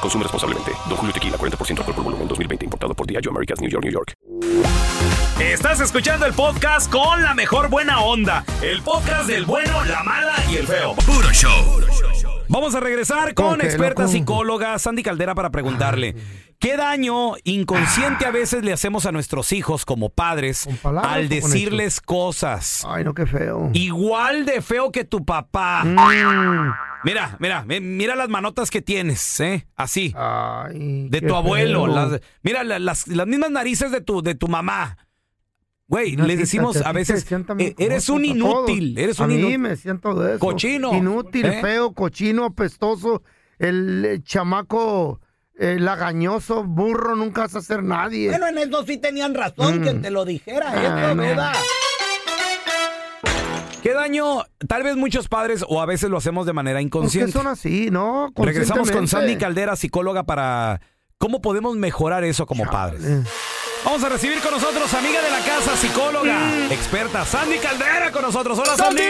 Consume 0.00 0.24
responsablemente. 0.24 0.72
Don 0.88 0.96
Julio 0.96 1.12
Tequila, 1.12 1.36
40% 1.36 1.78
alcohol 1.78 1.94
por 1.94 2.04
volumen, 2.04 2.28
2020. 2.28 2.64
Importado 2.64 2.94
por 2.94 3.06
Diageo 3.06 3.30
Americas, 3.30 3.60
New 3.60 3.70
York, 3.70 3.84
New 3.84 3.92
York. 3.92 4.14
Estás 5.40 5.80
escuchando 5.80 6.26
el 6.26 6.34
podcast 6.34 6.90
con 6.90 7.22
la 7.22 7.34
mejor 7.34 7.70
buena 7.70 8.00
onda. 8.00 8.44
El 8.62 8.82
podcast 8.82 9.26
del 9.26 9.46
bueno, 9.46 9.84
la 9.84 10.02
mala 10.02 10.34
y 10.50 10.56
el 10.56 10.66
feo. 10.66 10.94
Puro 10.94 11.30
show. 11.32 11.80
Vamos 12.48 12.74
a 12.74 12.80
regresar 12.80 13.32
¿Cómo 13.34 13.50
con 13.50 13.60
experta 13.60 14.08
psicóloga 14.08 14.78
Sandy 14.78 15.02
Caldera 15.04 15.36
para 15.36 15.50
preguntarle 15.50 16.16
¿qué 16.58 16.76
daño 16.76 17.34
inconsciente 17.44 18.26
a 18.26 18.32
veces 18.32 18.64
le 18.64 18.72
hacemos 18.72 19.06
a 19.06 19.12
nuestros 19.12 19.52
hijos 19.52 19.84
como 19.84 20.10
padres 20.10 20.68
palabras 20.82 21.12
al 21.12 21.26
o 21.26 21.28
con 21.28 21.28
decirles 21.28 22.00
cosas? 22.00 22.84
Ay, 22.88 23.04
no, 23.04 23.14
qué 23.14 23.24
feo. 23.24 23.70
Igual 23.72 24.44
de 24.44 24.62
feo 24.62 24.90
que 24.90 25.04
tu 25.04 25.24
papá. 25.24 25.84
Mm. 25.84 26.89
Mira, 27.04 27.36
mira, 27.40 27.64
mi- 27.64 27.80
mira 27.80 28.14
las 28.14 28.28
manotas 28.28 28.70
que 28.70 28.82
tienes, 28.82 29.40
¿eh? 29.40 29.66
Así. 29.76 30.14
de 30.74 31.08
qué 31.20 31.26
tu 31.26 31.34
abuelo. 31.34 31.86
las- 31.86 32.20
mira 32.42 32.62
la- 32.64 32.78
las, 32.78 33.06
las 33.08 33.26
mismas 33.26 33.50
narices 33.50 33.90
de 33.90 34.00
tu, 34.00 34.22
de 34.22 34.34
tu 34.34 34.48
mamá. 34.48 34.96
Güey, 35.86 36.14
No, 36.14 36.24
les 36.24 36.36
sí, 36.36 36.40
decimos 36.42 36.76
a 36.76 36.92
veces, 36.92 37.26
eh, 37.58 37.74
eres 37.78 38.08
un 38.08 38.20
cosas 38.22 38.36
a 38.36 38.38
todos. 38.38 38.70
inútil, 38.70 38.98
eres 38.98 39.18
a 39.18 39.24
un 39.24 39.28
mí 39.30 39.34
inútil. 39.38 39.58
me 39.58 39.76
siento 39.76 40.14
de 40.14 40.30
eso. 40.30 40.38
Cochino. 40.38 40.94
Inútil, 40.94 41.46
¿Eh? 41.46 41.60
feo, 41.60 41.92
cochino, 41.94 42.44
apestoso, 42.44 43.22
el 43.58 44.04
eh, 44.04 44.20
chamaco 44.22 45.20
eh, 45.58 45.78
lagañoso, 45.80 46.62
burro, 46.64 47.16
nunca 47.16 47.42
vas 47.42 47.56
a 47.56 47.60
ser 47.60 47.82
nadie. 47.82 48.28
Bueno, 48.30 48.46
en 48.46 48.58
eso 48.58 48.86
sí 48.86 48.96
tenían 48.98 49.34
razón, 49.34 49.80
Mm. 49.80 49.82
que 49.84 49.94
te 49.94 50.10
lo 50.10 50.24
dijera, 50.24 50.70
Ah, 50.72 51.12
no. 51.14 51.20
¿verdad? 51.22 51.52
¿Qué 53.82 53.94
daño? 53.94 54.44
Tal 54.68 54.82
vez 54.82 54.96
muchos 54.96 55.28
padres 55.28 55.64
o 55.66 55.80
a 55.80 55.86
veces 55.86 56.10
lo 56.10 56.18
hacemos 56.18 56.46
de 56.46 56.52
manera 56.52 56.76
¿Por 56.76 56.80
qué 56.80 56.86
inconsciente. 56.86 57.32
son 57.32 57.46
así, 57.46 57.90
no? 57.90 58.30
Regresamos 58.36 58.90
con. 58.90 59.08
Sandy 59.08 59.36
Caldera, 59.36 59.76
psicóloga, 59.76 60.24
para 60.24 60.80
cómo 61.18 61.40
podemos 61.40 61.76
mejorar 61.76 62.24
eso 62.24 62.46
como 62.46 62.64
padres. 62.66 63.02
Vamos 63.84 64.04
a 64.04 64.10
recibir 64.10 64.40
con 64.40 64.50
nosotros 64.52 64.92
amiga 64.92 65.22
de 65.22 65.30
la 65.30 65.38
casa, 65.40 65.74
psicóloga, 65.74 66.50
experta, 66.70 67.24
Sandy 67.24 67.56
Caldera 67.58 68.12
con 68.12 68.22
nosotros. 68.22 68.58
Hola, 68.58 68.76
Sandy. 68.76 69.02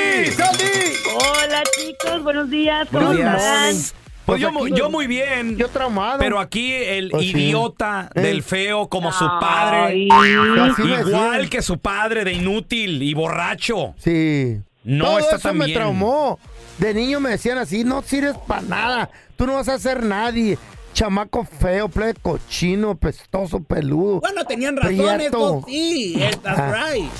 Hola 1.16 1.62
chicos, 1.76 2.22
buenos 2.22 2.48
días. 2.50 2.88
¿Cómo 2.92 3.06
Buenos 3.06 3.42
están? 3.42 4.00
Días. 4.26 4.26
Pues 4.26 4.40
yo, 4.40 4.52
mu- 4.52 4.68
yo 4.68 4.90
muy 4.90 5.06
bien. 5.06 5.56
Yo 5.56 5.68
traumado. 5.68 6.18
Pero 6.18 6.38
aquí 6.40 6.72
el 6.72 7.10
Pues 7.10 7.26
idiota 7.26 8.10
del 8.14 8.42
feo 8.42 8.88
como 8.88 9.12
su 9.12 9.26
padre. 9.40 9.96
Igual 9.96 11.48
que 11.50 11.62
su 11.62 11.78
padre 11.78 12.24
de 12.24 12.32
inútil 12.32 13.02
y 13.02 13.14
borracho. 13.14 13.94
Sí. 13.98 14.60
No 14.84 15.04
Todo 15.06 15.18
está 15.18 15.36
eso 15.36 15.48
tan 15.48 15.58
me 15.58 15.66
bien. 15.66 15.78
traumó. 15.78 16.38
De 16.78 16.94
niño 16.94 17.20
me 17.20 17.30
decían 17.30 17.58
así, 17.58 17.84
no 17.84 18.00
sirves 18.02 18.36
para 18.46 18.62
nada. 18.62 19.10
Tú 19.36 19.46
no 19.46 19.54
vas 19.54 19.68
a 19.68 19.78
ser 19.78 20.02
nadie. 20.02 20.56
Chamaco 20.94 21.44
feo, 21.44 21.88
plebe 21.88 22.14
cochino, 22.14 22.96
pestoso, 22.96 23.62
peludo. 23.62 24.20
Bueno, 24.20 24.44
tenían 24.44 24.76
esto 25.20 25.62
sí, 25.66 26.18
that's 26.42 26.58
Ah. 26.58 26.88
right. 26.90 27.10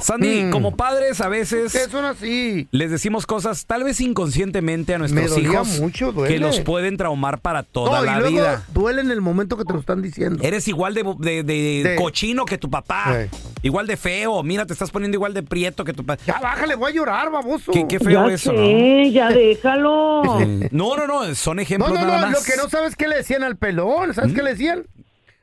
Sandy, 0.00 0.44
Mm. 0.44 0.50
como 0.50 0.76
padres 0.76 1.20
a 1.20 1.28
veces 1.28 1.72
¿Qué 1.72 1.90
son 1.90 2.04
así? 2.04 2.68
les 2.70 2.90
decimos 2.90 3.26
cosas 3.26 3.66
tal 3.66 3.82
vez 3.84 4.00
inconscientemente 4.00 4.94
a 4.94 4.98
nuestros 4.98 5.36
hijos 5.38 5.80
mucho, 5.80 6.14
que 6.14 6.38
los 6.38 6.60
pueden 6.60 6.96
traumar 6.96 7.38
para 7.40 7.62
toda 7.62 7.98
No, 7.98 8.04
y 8.04 8.06
la 8.06 8.18
luego 8.20 8.36
vida. 8.36 8.64
duele 8.72 9.00
en 9.00 9.10
el 9.10 9.20
momento 9.20 9.56
que 9.56 9.64
te 9.64 9.72
lo 9.72 9.80
están 9.80 10.02
diciendo. 10.02 10.42
Eres 10.42 10.68
igual 10.68 10.94
de, 10.94 11.02
de- 11.18 11.42
de 11.42 11.82
De- 11.90 11.96
cochino 11.96 12.44
que 12.44 12.58
tu 12.58 12.68
papá. 12.70 13.26
Sí. 13.30 13.38
Igual 13.62 13.86
de 13.86 13.96
feo. 13.96 14.42
Mira, 14.42 14.66
te 14.66 14.72
estás 14.74 14.90
poniendo 14.90 15.16
igual 15.16 15.34
de 15.34 15.42
prieto 15.42 15.82
que 15.84 15.92
tu 15.92 16.04
papá. 16.04 16.22
Ya 16.26 16.38
bájale, 16.40 16.74
voy 16.76 16.92
a 16.92 16.94
llorar, 16.94 17.30
baboso. 17.30 17.72
Qué, 17.72 17.86
qué 17.88 17.98
feo 17.98 18.28
ya 18.28 18.34
eso, 18.34 18.50
sé, 18.52 19.10
ya 19.12 19.28
déjalo. 19.30 20.22
¿no? 20.24 20.40
No, 20.70 20.96
no, 20.96 21.06
no. 21.06 21.34
Son 21.34 21.56
No, 21.56 21.62
ejemplos 21.62 21.90
no, 21.92 22.00
nada 22.06 22.20
no, 22.20 22.26
más. 22.28 22.32
lo 22.32 22.42
que 22.44 22.56
no 22.60 22.68
sabes 22.68 22.94
qué 22.96 23.08
le 23.08 23.16
decían 23.16 23.42
al 23.42 23.56
pelón, 23.56 24.14
¿sabes 24.14 24.32
qué 24.34 24.42
le 24.42 24.50
decían? 24.50 24.84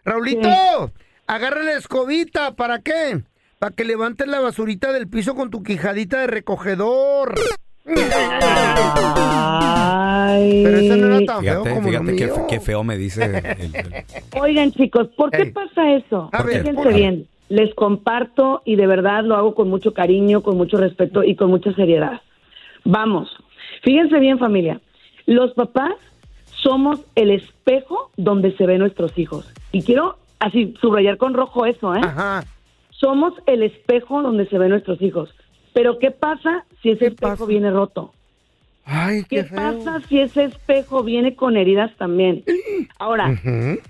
Raulito, 0.06 0.92
agarra 1.28 1.64
la 1.64 1.74
escobita, 1.74 2.54
¿para 2.56 2.80
qué? 2.80 3.22
Para 3.64 3.74
que 3.78 3.86
levantes 3.86 4.28
la 4.28 4.42
basurita 4.42 4.92
del 4.92 5.08
piso 5.08 5.36
con 5.36 5.50
tu 5.50 5.64
quijadita 5.64 6.20
de 6.20 6.28
recogedor. 6.28 7.34
Ay. 9.16 10.64
Pero 10.66 10.78
ese 10.80 10.98
no 10.98 11.08
era 11.16 11.26
tan 11.26 11.42
feo 11.46 11.64
Fíjate, 11.64 11.70
como 11.70 11.82
lo 11.92 12.00
fíjate 12.04 12.16
qué, 12.18 12.26
mío. 12.26 12.46
qué 12.50 12.60
feo 12.60 12.84
me 12.84 12.98
dice. 12.98 13.24
el- 13.24 13.36
el- 13.74 14.04
Oigan, 14.42 14.74
chicos, 14.74 15.08
¿por 15.16 15.32
qué 15.32 15.44
Ey. 15.44 15.52
pasa 15.52 15.94
eso? 15.94 16.28
A 16.34 16.44
ver, 16.44 16.60
Fíjense 16.66 16.90
bien, 16.90 17.26
les 17.48 17.74
comparto 17.76 18.64
y 18.66 18.76
de 18.76 18.86
verdad 18.86 19.24
lo 19.24 19.38
hago 19.38 19.56
con 19.56 19.70
mucho 19.70 19.94
cariño, 19.94 20.44
con 20.44 20.58
mucho 20.58 20.76
respeto 20.76 21.24
y 21.24 21.38
con 21.38 21.50
mucha 21.50 21.72
seriedad. 21.74 22.20
Vamos, 22.84 23.30
fíjense 23.82 24.20
bien 24.20 24.40
familia, 24.40 24.82
los 25.26 25.54
papás 25.54 25.94
somos 26.62 27.00
el 27.16 27.32
espejo 27.32 28.12
donde 28.18 28.54
se 28.58 28.66
ven 28.66 28.80
nuestros 28.80 29.18
hijos. 29.18 29.50
Y 29.72 29.84
quiero 29.84 30.18
así 30.40 30.74
subrayar 30.82 31.16
con 31.16 31.34
rojo 31.34 31.66
eso, 31.66 31.96
¿eh? 31.96 32.02
Ajá. 32.04 32.44
Somos 33.04 33.34
el 33.48 33.64
espejo 33.64 34.22
donde 34.22 34.48
se 34.48 34.58
ven 34.58 34.70
nuestros 34.70 35.02
hijos. 35.02 35.30
Pero 35.74 36.00
¿qué 36.00 36.12
pasa 36.12 36.64
si 36.82 36.92
ese 36.92 37.08
espejo 37.08 37.32
pasa? 37.32 37.46
viene 37.46 37.70
roto? 37.70 38.14
Ay, 38.86 39.24
qué, 39.24 39.38
¿Qué 39.38 39.44
feo. 39.44 39.58
pasa 39.58 40.00
si 40.08 40.22
ese 40.22 40.46
espejo 40.46 41.04
viene 41.04 41.36
con 41.36 41.58
heridas 41.58 41.92
también? 41.98 42.46
Ahora. 43.00 43.38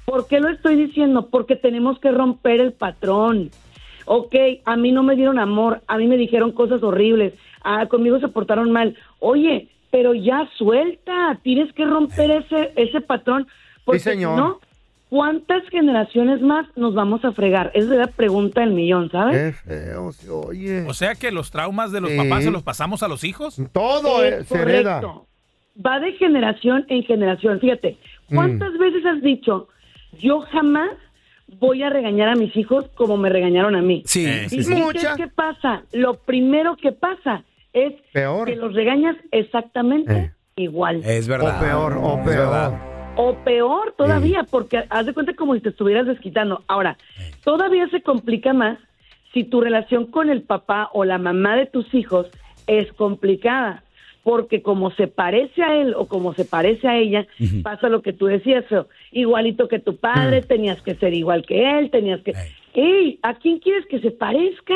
¿por 0.06 0.28
qué 0.28 0.40
lo 0.40 0.50
estoy 0.50 0.78
diciendo? 0.78 1.28
Porque 1.30 1.56
tenemos 1.56 2.00
que 2.00 2.12
romper 2.12 2.60
el 2.60 2.74
patrón. 2.74 3.52
Ok, 4.06 4.34
a 4.66 4.78
mí 4.78 4.92
no 4.92 5.04
me 5.04 5.16
dieron 5.16 5.38
amor, 5.38 5.82
a 5.86 5.98
mí 5.98 6.08
me 6.08 6.18
dijeron 6.18 6.52
cosas 6.52 6.82
horribles, 6.82 7.34
ah, 7.64 7.86
conmigo 7.86 8.20
se 8.20 8.30
portaron 8.30 8.72
mal. 8.72 8.98
Oye, 9.20 9.70
pero 9.92 10.16
ya 10.16 10.50
suelta, 10.58 11.40
tienes 11.44 11.72
que 11.74 11.86
romper 11.86 12.32
ese, 12.32 12.74
ese 12.76 13.00
patrón. 13.00 13.48
Porque 13.86 14.00
si 14.00 14.10
señor. 14.10 14.38
no, 14.38 14.60
¿cuántas 15.14 15.62
generaciones 15.70 16.42
más 16.42 16.66
nos 16.76 16.96
vamos 16.96 17.24
a 17.24 17.34
fregar? 17.34 17.70
Esa 17.76 17.94
es 17.94 18.00
la 18.00 18.08
pregunta 18.08 18.62
del 18.62 18.72
millón, 18.72 19.12
¿sabes? 19.12 19.56
Qué 19.64 19.70
feo 19.70 20.12
se 20.12 20.28
oye. 20.32 20.86
O 20.88 20.94
sea 20.96 21.14
que 21.14 21.32
los 21.32 21.52
traumas 21.52 21.92
de 21.92 22.02
los 22.02 22.10
Sí. 22.10 22.18
papás 22.18 22.44
se 22.44 22.50
los 22.50 22.64
pasamos 22.64 23.04
a 23.04 23.08
los 23.08 23.24
hijos. 23.24 23.62
Todo 23.72 24.24
Es 24.24 24.34
eh, 24.34 24.44
se 24.46 24.58
hereda. 24.60 25.02
correcto. 25.02 25.28
Va 25.86 26.00
de 26.00 26.14
generación 26.14 26.86
en 26.90 27.04
generación. 27.04 27.60
Fíjate, 27.60 27.98
¿cuántas 28.34 28.74
Mm. 28.74 28.78
veces 28.80 29.06
has 29.06 29.22
dicho, 29.22 29.68
yo 30.20 30.40
jamás 30.52 30.90
voy 31.60 31.84
a 31.84 31.92
regañar 31.92 32.30
a 32.30 32.36
mis 32.36 32.56
hijos 32.58 32.90
como 32.96 33.16
me 33.16 33.30
regañaron 33.30 33.76
a 33.76 33.84
mí? 33.84 34.02
Sí, 34.08 34.26
Eh, 34.26 34.50
sí, 34.50 34.58
¿Y 34.62 34.64
sí. 34.64 34.74
qué 34.74 34.80
Mucha. 34.82 35.16
pasa? 35.36 35.84
Lo 35.92 36.16
primero 36.16 36.76
que 36.76 36.92
pasa 36.92 37.44
es 37.72 37.94
Peor. 38.14 38.48
que 38.48 38.56
los 38.56 38.74
regañas 38.74 39.16
exactamente 39.32 40.12
Eh. 40.16 40.32
igual. 40.56 41.02
Es 41.06 41.28
verdad. 41.28 41.58
O 41.58 41.64
peor, 41.64 41.98
o 42.02 42.18
Es 42.18 42.26
peor. 42.26 42.38
verdad. 42.38 42.93
O 43.16 43.36
peor 43.44 43.94
todavía, 43.96 44.44
porque 44.44 44.86
haz 44.90 45.06
de 45.06 45.14
cuenta 45.14 45.36
como 45.36 45.54
si 45.54 45.62
te 45.62 45.70
estuvieras 45.70 46.08
desquitando. 46.08 46.64
Ahora, 46.68 46.98
todavía 47.44 47.88
se 47.90 48.02
complica 48.02 48.54
más 48.54 48.80
si 49.34 49.44
tu 49.44 49.62
relación 49.62 50.08
con 50.08 50.30
el 50.30 50.42
papá 50.42 50.90
o 50.94 51.06
la 51.06 51.20
mamá 51.20 51.56
de 51.56 51.68
tus 51.68 51.94
hijos 51.94 52.28
es 52.66 52.92
complicada. 52.94 53.84
Porque 54.24 54.62
como 54.62 54.90
se 54.92 55.08
parece 55.08 55.62
a 55.62 55.76
él 55.76 55.94
o 55.98 56.08
como 56.08 56.34
se 56.34 56.46
parece 56.46 56.88
a 56.88 56.98
ella, 56.98 57.28
pasa 57.62 57.90
lo 57.90 58.02
que 58.02 58.14
tú 58.14 58.28
decías, 58.28 58.64
igualito 59.12 59.68
que 59.68 59.80
tu 59.80 59.98
padre, 59.98 60.42
tenías 60.42 60.82
que 60.82 60.96
ser 60.96 61.14
igual 61.14 61.46
que 61.46 61.78
él, 61.78 61.92
tenías 61.92 62.22
que... 62.22 62.34
¡Ey! 62.74 63.20
¿A 63.22 63.36
quién 63.36 63.60
quieres 63.60 63.86
que 63.88 64.00
se 64.00 64.12
parezca? 64.12 64.76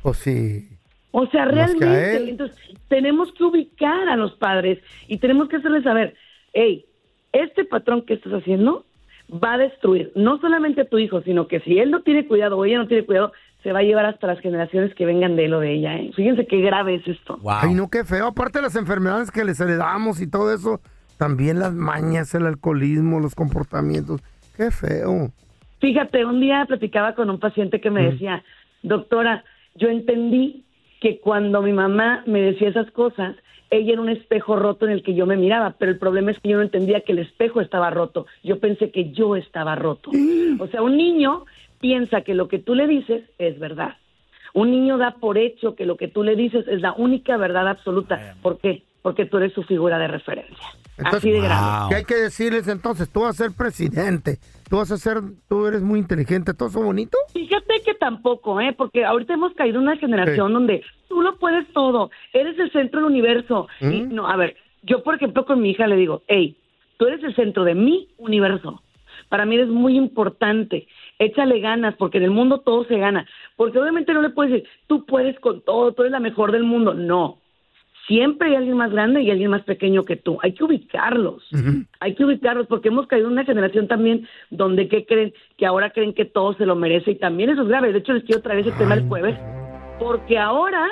Pues 0.00 0.18
sí. 0.18 0.68
O 1.10 1.26
sea, 1.26 1.44
realmente, 1.44 2.30
entonces 2.30 2.56
tenemos 2.88 3.32
que 3.32 3.44
ubicar 3.44 4.08
a 4.08 4.16
los 4.16 4.32
padres 4.36 4.78
y 5.08 5.18
tenemos 5.18 5.48
que 5.48 5.56
hacerles 5.56 5.82
saber, 5.82 6.14
hey, 6.52 6.86
este 7.34 7.64
patrón 7.66 8.02
que 8.06 8.14
estás 8.14 8.32
haciendo 8.32 8.84
va 9.30 9.54
a 9.54 9.58
destruir 9.58 10.12
no 10.14 10.38
solamente 10.38 10.82
a 10.82 10.88
tu 10.88 10.98
hijo, 10.98 11.20
sino 11.22 11.46
que 11.48 11.60
si 11.60 11.78
él 11.78 11.90
no 11.90 12.00
tiene 12.02 12.26
cuidado 12.26 12.56
o 12.58 12.64
ella 12.64 12.78
no 12.78 12.86
tiene 12.88 13.04
cuidado, 13.04 13.32
se 13.62 13.72
va 13.72 13.78
a 13.80 13.82
llevar 13.82 14.04
hasta 14.06 14.26
las 14.26 14.40
generaciones 14.40 14.94
que 14.94 15.06
vengan 15.06 15.36
de 15.36 15.46
él 15.46 15.54
o 15.54 15.60
de 15.60 15.72
ella. 15.72 15.96
¿eh? 15.96 16.10
Fíjense 16.14 16.46
qué 16.46 16.60
grave 16.60 16.96
es 16.96 17.08
esto. 17.08 17.38
Wow. 17.42 17.52
Ay, 17.62 17.74
no, 17.74 17.88
qué 17.88 18.04
feo. 18.04 18.26
Aparte 18.28 18.58
de 18.58 18.62
las 18.62 18.76
enfermedades 18.76 19.30
que 19.30 19.44
les 19.44 19.58
heredamos 19.60 20.20
y 20.20 20.30
todo 20.30 20.52
eso, 20.52 20.80
también 21.18 21.58
las 21.58 21.72
mañas, 21.72 22.34
el 22.34 22.44
alcoholismo, 22.46 23.20
los 23.20 23.34
comportamientos. 23.34 24.20
Qué 24.56 24.70
feo. 24.70 25.30
Fíjate, 25.80 26.24
un 26.26 26.40
día 26.40 26.64
platicaba 26.66 27.14
con 27.14 27.30
un 27.30 27.38
paciente 27.40 27.80
que 27.80 27.90
me 27.90 28.02
Mm. 28.02 28.10
decía, 28.12 28.44
doctora, 28.82 29.44
yo 29.76 29.88
entendí 29.88 30.64
que 31.00 31.18
cuando 31.20 31.62
mi 31.62 31.72
mamá 31.72 32.22
me 32.26 32.40
decía 32.40 32.68
esas 32.68 32.90
cosas, 32.90 33.34
ella 33.76 33.92
era 33.92 34.02
un 34.02 34.08
espejo 34.08 34.56
roto 34.56 34.86
en 34.86 34.92
el 34.92 35.02
que 35.02 35.14
yo 35.14 35.26
me 35.26 35.36
miraba, 35.36 35.74
pero 35.78 35.92
el 35.92 35.98
problema 35.98 36.30
es 36.30 36.38
que 36.40 36.48
yo 36.48 36.56
no 36.56 36.62
entendía 36.62 37.00
que 37.00 37.12
el 37.12 37.18
espejo 37.18 37.60
estaba 37.60 37.90
roto. 37.90 38.26
Yo 38.42 38.58
pensé 38.58 38.90
que 38.90 39.10
yo 39.12 39.36
estaba 39.36 39.74
roto. 39.74 40.10
O 40.58 40.66
sea, 40.68 40.82
un 40.82 40.96
niño 40.96 41.44
piensa 41.80 42.22
que 42.22 42.34
lo 42.34 42.48
que 42.48 42.58
tú 42.58 42.74
le 42.74 42.86
dices 42.86 43.24
es 43.38 43.58
verdad. 43.58 43.96
Un 44.52 44.70
niño 44.70 44.98
da 44.98 45.16
por 45.16 45.36
hecho 45.36 45.74
que 45.74 45.84
lo 45.84 45.96
que 45.96 46.08
tú 46.08 46.22
le 46.22 46.36
dices 46.36 46.66
es 46.68 46.80
la 46.80 46.92
única 46.92 47.36
verdad 47.36 47.68
absoluta. 47.68 48.36
¿Por 48.40 48.58
qué? 48.58 48.82
Porque 49.02 49.26
tú 49.26 49.38
eres 49.38 49.52
su 49.52 49.64
figura 49.64 49.98
de 49.98 50.08
referencia. 50.08 50.66
Así 51.04 51.30
de 51.30 51.40
grave. 51.40 51.88
¿Qué 51.88 51.94
hay 51.96 52.04
que 52.04 52.14
decirles 52.14 52.68
entonces? 52.68 53.10
Tú 53.10 53.22
vas 53.22 53.38
a 53.40 53.44
ser 53.44 53.52
presidente. 53.52 54.38
Tú 54.68 54.76
vas 54.76 54.90
a 54.90 54.96
ser, 54.96 55.18
tú 55.48 55.66
eres 55.66 55.82
muy 55.82 55.98
inteligente. 55.98 56.54
¿Todo 56.54 56.68
eso 56.68 56.82
bonito? 56.82 57.16
Fíjate 57.32 57.82
que 57.84 57.94
tampoco, 57.94 58.60
¿eh? 58.60 58.72
Porque 58.76 59.04
ahorita 59.04 59.34
hemos 59.34 59.52
caído 59.54 59.78
en 59.78 59.84
una 59.84 59.96
generación 59.96 60.52
donde 60.52 60.82
tú 61.08 61.20
lo 61.20 61.38
puedes 61.38 61.66
todo, 61.72 62.10
eres 62.32 62.58
el 62.58 62.72
centro 62.72 63.00
del 63.00 63.10
universo. 63.10 63.68
Y, 63.80 64.02
¿Mm? 64.02 64.14
no, 64.14 64.28
a 64.28 64.36
ver, 64.36 64.56
yo 64.82 65.02
por 65.02 65.14
ejemplo 65.14 65.44
con 65.44 65.60
mi 65.60 65.70
hija 65.70 65.86
le 65.86 65.96
digo, 65.96 66.22
hey, 66.28 66.56
tú 66.98 67.06
eres 67.06 67.22
el 67.22 67.34
centro 67.34 67.64
de 67.64 67.74
mi 67.74 68.08
universo. 68.18 68.82
Para 69.28 69.46
mí 69.46 69.54
eres 69.54 69.68
muy 69.68 69.96
importante. 69.96 70.86
Échale 71.18 71.60
ganas, 71.60 71.94
porque 71.96 72.18
en 72.18 72.24
el 72.24 72.30
mundo 72.30 72.60
todo 72.60 72.84
se 72.84 72.98
gana. 72.98 73.26
Porque 73.56 73.78
obviamente 73.78 74.12
no 74.12 74.22
le 74.22 74.30
puedes 74.30 74.52
decir, 74.52 74.68
tú 74.86 75.06
puedes 75.06 75.38
con 75.40 75.62
todo, 75.62 75.92
tú 75.92 76.02
eres 76.02 76.12
la 76.12 76.20
mejor 76.20 76.52
del 76.52 76.64
mundo. 76.64 76.94
No. 76.94 77.38
Siempre 78.06 78.48
hay 78.50 78.56
alguien 78.56 78.76
más 78.76 78.90
grande 78.92 79.22
y 79.22 79.30
alguien 79.30 79.50
más 79.50 79.62
pequeño 79.62 80.04
que 80.04 80.16
tú. 80.16 80.38
Hay 80.42 80.52
que 80.52 80.64
ubicarlos. 80.64 81.42
Hay 82.00 82.14
que 82.14 82.24
ubicarlos 82.24 82.66
porque 82.66 82.88
hemos 82.88 83.06
caído 83.06 83.26
en 83.28 83.32
una 83.32 83.44
generación 83.44 83.88
también 83.88 84.26
donde 84.50 84.88
¿qué 84.88 85.06
creen? 85.06 85.32
Que 85.56 85.64
ahora 85.66 85.90
creen 85.90 86.12
que 86.12 86.24
todo 86.26 86.54
se 86.54 86.66
lo 86.66 86.76
merece 86.76 87.12
y 87.12 87.14
también 87.18 87.50
eso 87.50 87.62
es 87.62 87.68
grave. 87.68 87.92
De 87.92 88.00
hecho, 88.00 88.12
les 88.12 88.24
quiero 88.24 88.42
traer 88.42 88.60
ese 88.60 88.72
tema 88.72 88.94
el 88.94 89.08
jueves 89.08 89.36
porque 89.98 90.38
ahora 90.38 90.86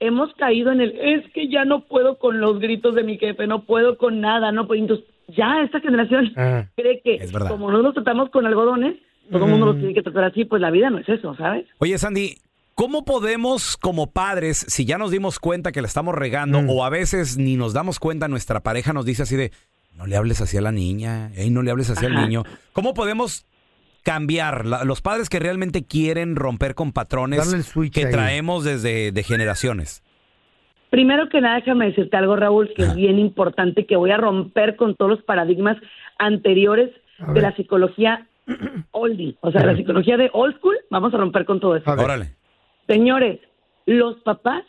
hemos 0.00 0.32
caído 0.34 0.72
en 0.72 0.80
el 0.80 0.90
es 0.98 1.30
que 1.32 1.48
ya 1.48 1.64
no 1.64 1.80
puedo 1.86 2.18
con 2.18 2.40
los 2.40 2.58
gritos 2.58 2.94
de 2.94 3.02
mi 3.04 3.18
jefe, 3.18 3.46
no 3.46 3.64
puedo 3.64 3.96
con 3.98 4.20
nada, 4.20 4.50
no 4.52 4.66
puedo. 4.66 4.80
Entonces, 4.80 5.06
ya 5.28 5.62
esta 5.62 5.80
generación 5.80 6.32
Ah. 6.36 6.66
cree 6.76 7.00
que 7.02 7.18
como 7.48 7.70
no 7.70 7.78
los 7.82 7.94
tratamos 7.94 8.30
con 8.30 8.46
algodones, 8.46 8.96
todo 9.30 9.44
el 9.44 9.50
mundo 9.50 9.66
los 9.66 9.76
tiene 9.76 9.92
que 9.94 10.02
tratar 10.02 10.24
así, 10.24 10.44
pues 10.44 10.62
la 10.62 10.70
vida 10.70 10.88
no 10.90 10.98
es 10.98 11.08
eso, 11.08 11.34
¿sabes? 11.36 11.66
Oye, 11.78 11.98
Sandy, 11.98 12.36
¿cómo 12.78 13.04
podemos 13.04 13.76
como 13.76 14.12
padres, 14.12 14.64
si 14.68 14.84
ya 14.84 14.98
nos 14.98 15.10
dimos 15.10 15.40
cuenta 15.40 15.72
que 15.72 15.82
la 15.82 15.88
estamos 15.88 16.14
regando 16.14 16.62
Mm. 16.62 16.70
o 16.70 16.84
a 16.84 16.90
veces 16.90 17.36
ni 17.36 17.56
nos 17.56 17.72
damos 17.72 17.98
cuenta, 17.98 18.28
nuestra 18.28 18.60
pareja 18.60 18.92
nos 18.92 19.04
dice 19.04 19.24
así 19.24 19.34
de, 19.34 19.50
no 19.96 20.06
le 20.06 20.14
hables 20.16 20.40
así 20.40 20.56
a 20.58 20.60
la 20.60 20.70
niña, 20.70 21.32
ey, 21.34 21.50
no 21.50 21.62
le 21.62 21.72
hables 21.72 21.90
así 21.90 22.06
al 22.06 22.12
Ajá. 22.16 22.22
niño? 22.24 22.44
¿Cómo 22.72 22.94
podemos 22.94 23.44
cambiar 24.04 24.64
la- 24.64 24.84
los 24.84 25.02
padres 25.02 25.28
que 25.28 25.40
realmente 25.40 25.84
quieren 25.84 26.36
romper 26.36 26.76
con 26.76 26.92
patrones 26.92 27.40
que 27.92 28.04
ahí. 28.06 28.12
traemos 28.12 28.62
desde 28.62 29.10
de 29.10 29.22
generaciones? 29.24 30.04
Primero 30.90 31.28
que 31.28 31.40
nada, 31.40 31.56
déjame 31.56 31.86
decirte 31.86 32.16
algo, 32.16 32.36
Raúl, 32.36 32.72
que 32.76 32.82
es 32.84 32.94
bien 32.94 33.18
importante, 33.18 33.86
que 33.86 33.96
voy 33.96 34.12
a 34.12 34.16
romper 34.18 34.76
con 34.76 34.94
todos 34.94 35.10
los 35.10 35.22
paradigmas 35.24 35.76
anteriores 36.18 36.90
de 37.34 37.40
la 37.42 37.54
psicología 37.56 38.26
oldie, 38.92 39.36
o 39.40 39.50
sea, 39.52 39.66
la 39.66 39.76
psicología 39.76 40.16
de 40.16 40.30
old 40.32 40.56
school, 40.56 40.76
vamos 40.90 41.12
a 41.12 41.18
romper 41.18 41.44
con 41.44 41.60
todo 41.60 41.76
eso. 41.76 41.90
Órale. 41.90 42.37
Señores, 42.88 43.38
los 43.86 44.16
papás 44.22 44.64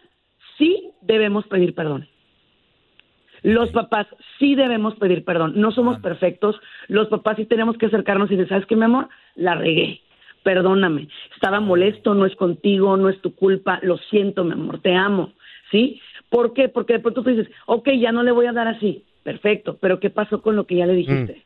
sí 0.58 0.92
debemos 1.02 1.48
pedir 1.48 1.74
perdón. 1.74 2.08
Los 3.42 3.72
papás 3.72 4.08
sí 4.38 4.56
debemos 4.56 4.96
pedir 4.96 5.24
perdón. 5.24 5.54
No 5.56 5.72
somos 5.72 6.00
perfectos. 6.00 6.60
Los 6.88 7.08
papás 7.08 7.38
sí 7.38 7.46
tenemos 7.46 7.78
que 7.78 7.88
acercarnos 7.88 8.30
y 8.30 8.36
decir, 8.36 8.50
¿sabes 8.50 8.66
qué, 8.66 8.76
mi 8.76 8.84
amor? 8.84 9.08
La 9.36 9.56
regué. 9.56 10.02
Perdóname. 10.44 11.08
Estaba 11.34 11.60
molesto, 11.60 12.14
no 12.14 12.26
es 12.26 12.36
contigo, 12.36 12.98
no 12.98 13.10
es 13.10 13.20
tu 13.22 13.34
culpa. 13.36 13.80
Lo 13.82 13.98
siento, 13.98 14.44
mi 14.44 14.54
amor, 14.54 14.80
te 14.82 14.94
amo. 14.94 15.34
¿Sí? 15.72 16.02
¿Por 16.30 16.54
qué? 16.54 16.70
Porque 16.70 16.94
después 16.94 17.16
tú 17.16 17.24
dices, 17.24 17.48
ok, 17.66 17.90
ya 18.00 18.12
no 18.12 18.24
le 18.24 18.32
voy 18.32 18.46
a 18.46 18.54
dar 18.54 18.68
así. 18.68 19.06
Perfecto, 19.24 19.78
pero 19.80 20.00
¿qué 20.00 20.10
pasó 20.10 20.42
con 20.42 20.56
lo 20.56 20.66
que 20.66 20.76
ya 20.76 20.86
le 20.86 20.94
dijiste? 20.94 21.44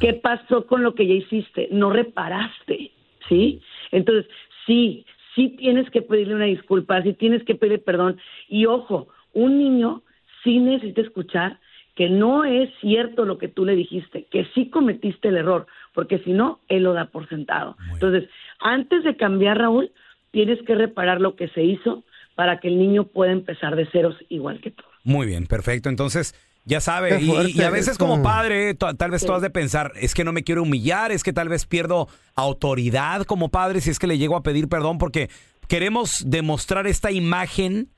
¿Qué 0.00 0.14
pasó 0.14 0.66
con 0.66 0.82
lo 0.82 0.94
que 0.94 1.06
ya 1.06 1.14
hiciste? 1.14 1.68
No 1.70 1.90
reparaste, 1.90 2.90
¿sí? 3.28 3.60
Entonces, 3.92 4.26
sí, 4.66 5.04
sí 5.34 5.56
tienes 5.58 5.88
que 5.90 6.02
pedirle 6.02 6.34
una 6.34 6.44
disculpa, 6.46 7.02
sí 7.02 7.12
tienes 7.14 7.42
que 7.44 7.54
pedirle 7.54 7.78
perdón. 7.78 8.18
Y 8.48 8.66
ojo, 8.66 9.08
un 9.32 9.58
niño 9.58 10.02
sí 10.42 10.58
necesita 10.58 11.00
escuchar 11.00 11.58
que 11.94 12.08
no 12.08 12.44
es 12.44 12.70
cierto 12.80 13.24
lo 13.24 13.38
que 13.38 13.48
tú 13.48 13.64
le 13.64 13.76
dijiste, 13.76 14.26
que 14.30 14.46
sí 14.54 14.70
cometiste 14.70 15.28
el 15.28 15.36
error, 15.36 15.66
porque 15.94 16.18
si 16.20 16.32
no, 16.32 16.60
él 16.68 16.84
lo 16.84 16.94
da 16.94 17.06
por 17.06 17.28
sentado. 17.28 17.76
Entonces, 17.92 18.30
antes 18.60 19.04
de 19.04 19.16
cambiar, 19.16 19.58
Raúl, 19.58 19.92
tienes 20.30 20.60
que 20.62 20.74
reparar 20.74 21.20
lo 21.20 21.36
que 21.36 21.48
se 21.48 21.62
hizo 21.62 22.02
para 22.34 22.60
que 22.60 22.68
el 22.68 22.78
niño 22.78 23.04
pueda 23.04 23.32
empezar 23.32 23.76
de 23.76 23.86
ceros 23.86 24.16
igual 24.30 24.60
que 24.60 24.70
tú. 24.70 24.82
Muy 25.04 25.26
bien, 25.26 25.46
perfecto. 25.46 25.90
Entonces, 25.90 26.34
ya 26.64 26.80
sabe, 26.80 27.20
y, 27.20 27.60
a 27.62 27.70
veces 27.70 27.98
como 27.98 28.22
padre, 28.22 28.74
tal 28.74 29.10
vez 29.10 29.22
Sí. 29.22 29.26
tú 29.26 29.32
has 29.32 29.42
de 29.42 29.50
pensar, 29.50 29.92
es 29.96 30.14
que 30.14 30.24
no 30.24 30.32
me 30.32 30.44
quiero 30.44 30.62
humillar, 30.62 31.10
es 31.10 31.22
que 31.22 31.32
tal 31.32 31.48
vez 31.48 31.66
pierdo 31.66 32.08
autoridad 32.36 33.22
como 33.24 33.48
padre 33.48 33.80
si 33.80 33.90
es 33.90 33.98
que 33.98 34.06
le 34.06 34.18
llego 34.18 34.36
a 34.36 34.42
pedir 34.42 34.68
perdón 34.68 34.98
porque 34.98 35.28
queremos 35.68 36.22
demostrar 36.26 36.86
esta 36.86 37.10
imagen 37.10 37.88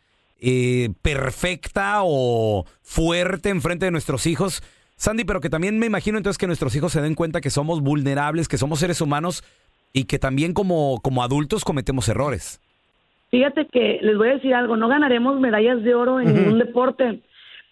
eh, 0.40 0.90
perfecta 1.02 2.00
o 2.02 2.64
fuerte 2.82 3.48
enfrente 3.50 3.86
de 3.86 3.90
nuestros 3.90 4.26
hijos. 4.26 4.62
Sandy, 4.96 5.24
pero 5.24 5.40
que 5.40 5.50
también 5.50 5.78
me 5.78 5.86
imagino 5.86 6.18
entonces 6.18 6.38
que 6.38 6.46
nuestros 6.46 6.74
hijos 6.76 6.92
se 6.92 7.00
den 7.00 7.14
cuenta 7.14 7.40
que 7.40 7.50
somos 7.50 7.80
vulnerables, 7.80 8.48
que 8.48 8.58
somos 8.58 8.78
seres 8.78 9.00
humanos 9.00 9.42
y 9.92 10.04
que 10.04 10.18
también 10.18 10.52
como, 10.54 11.00
como 11.02 11.22
adultos 11.22 11.64
cometemos 11.64 12.08
errores. 12.08 12.60
Fíjate 13.30 13.66
que 13.66 13.98
les 14.02 14.16
voy 14.16 14.28
a 14.28 14.34
decir 14.34 14.54
algo, 14.54 14.76
no 14.76 14.88
ganaremos 14.88 15.40
medallas 15.40 15.82
de 15.82 15.94
oro 15.94 16.20
en 16.20 16.34
ningún 16.34 16.58
deporte, 16.58 17.22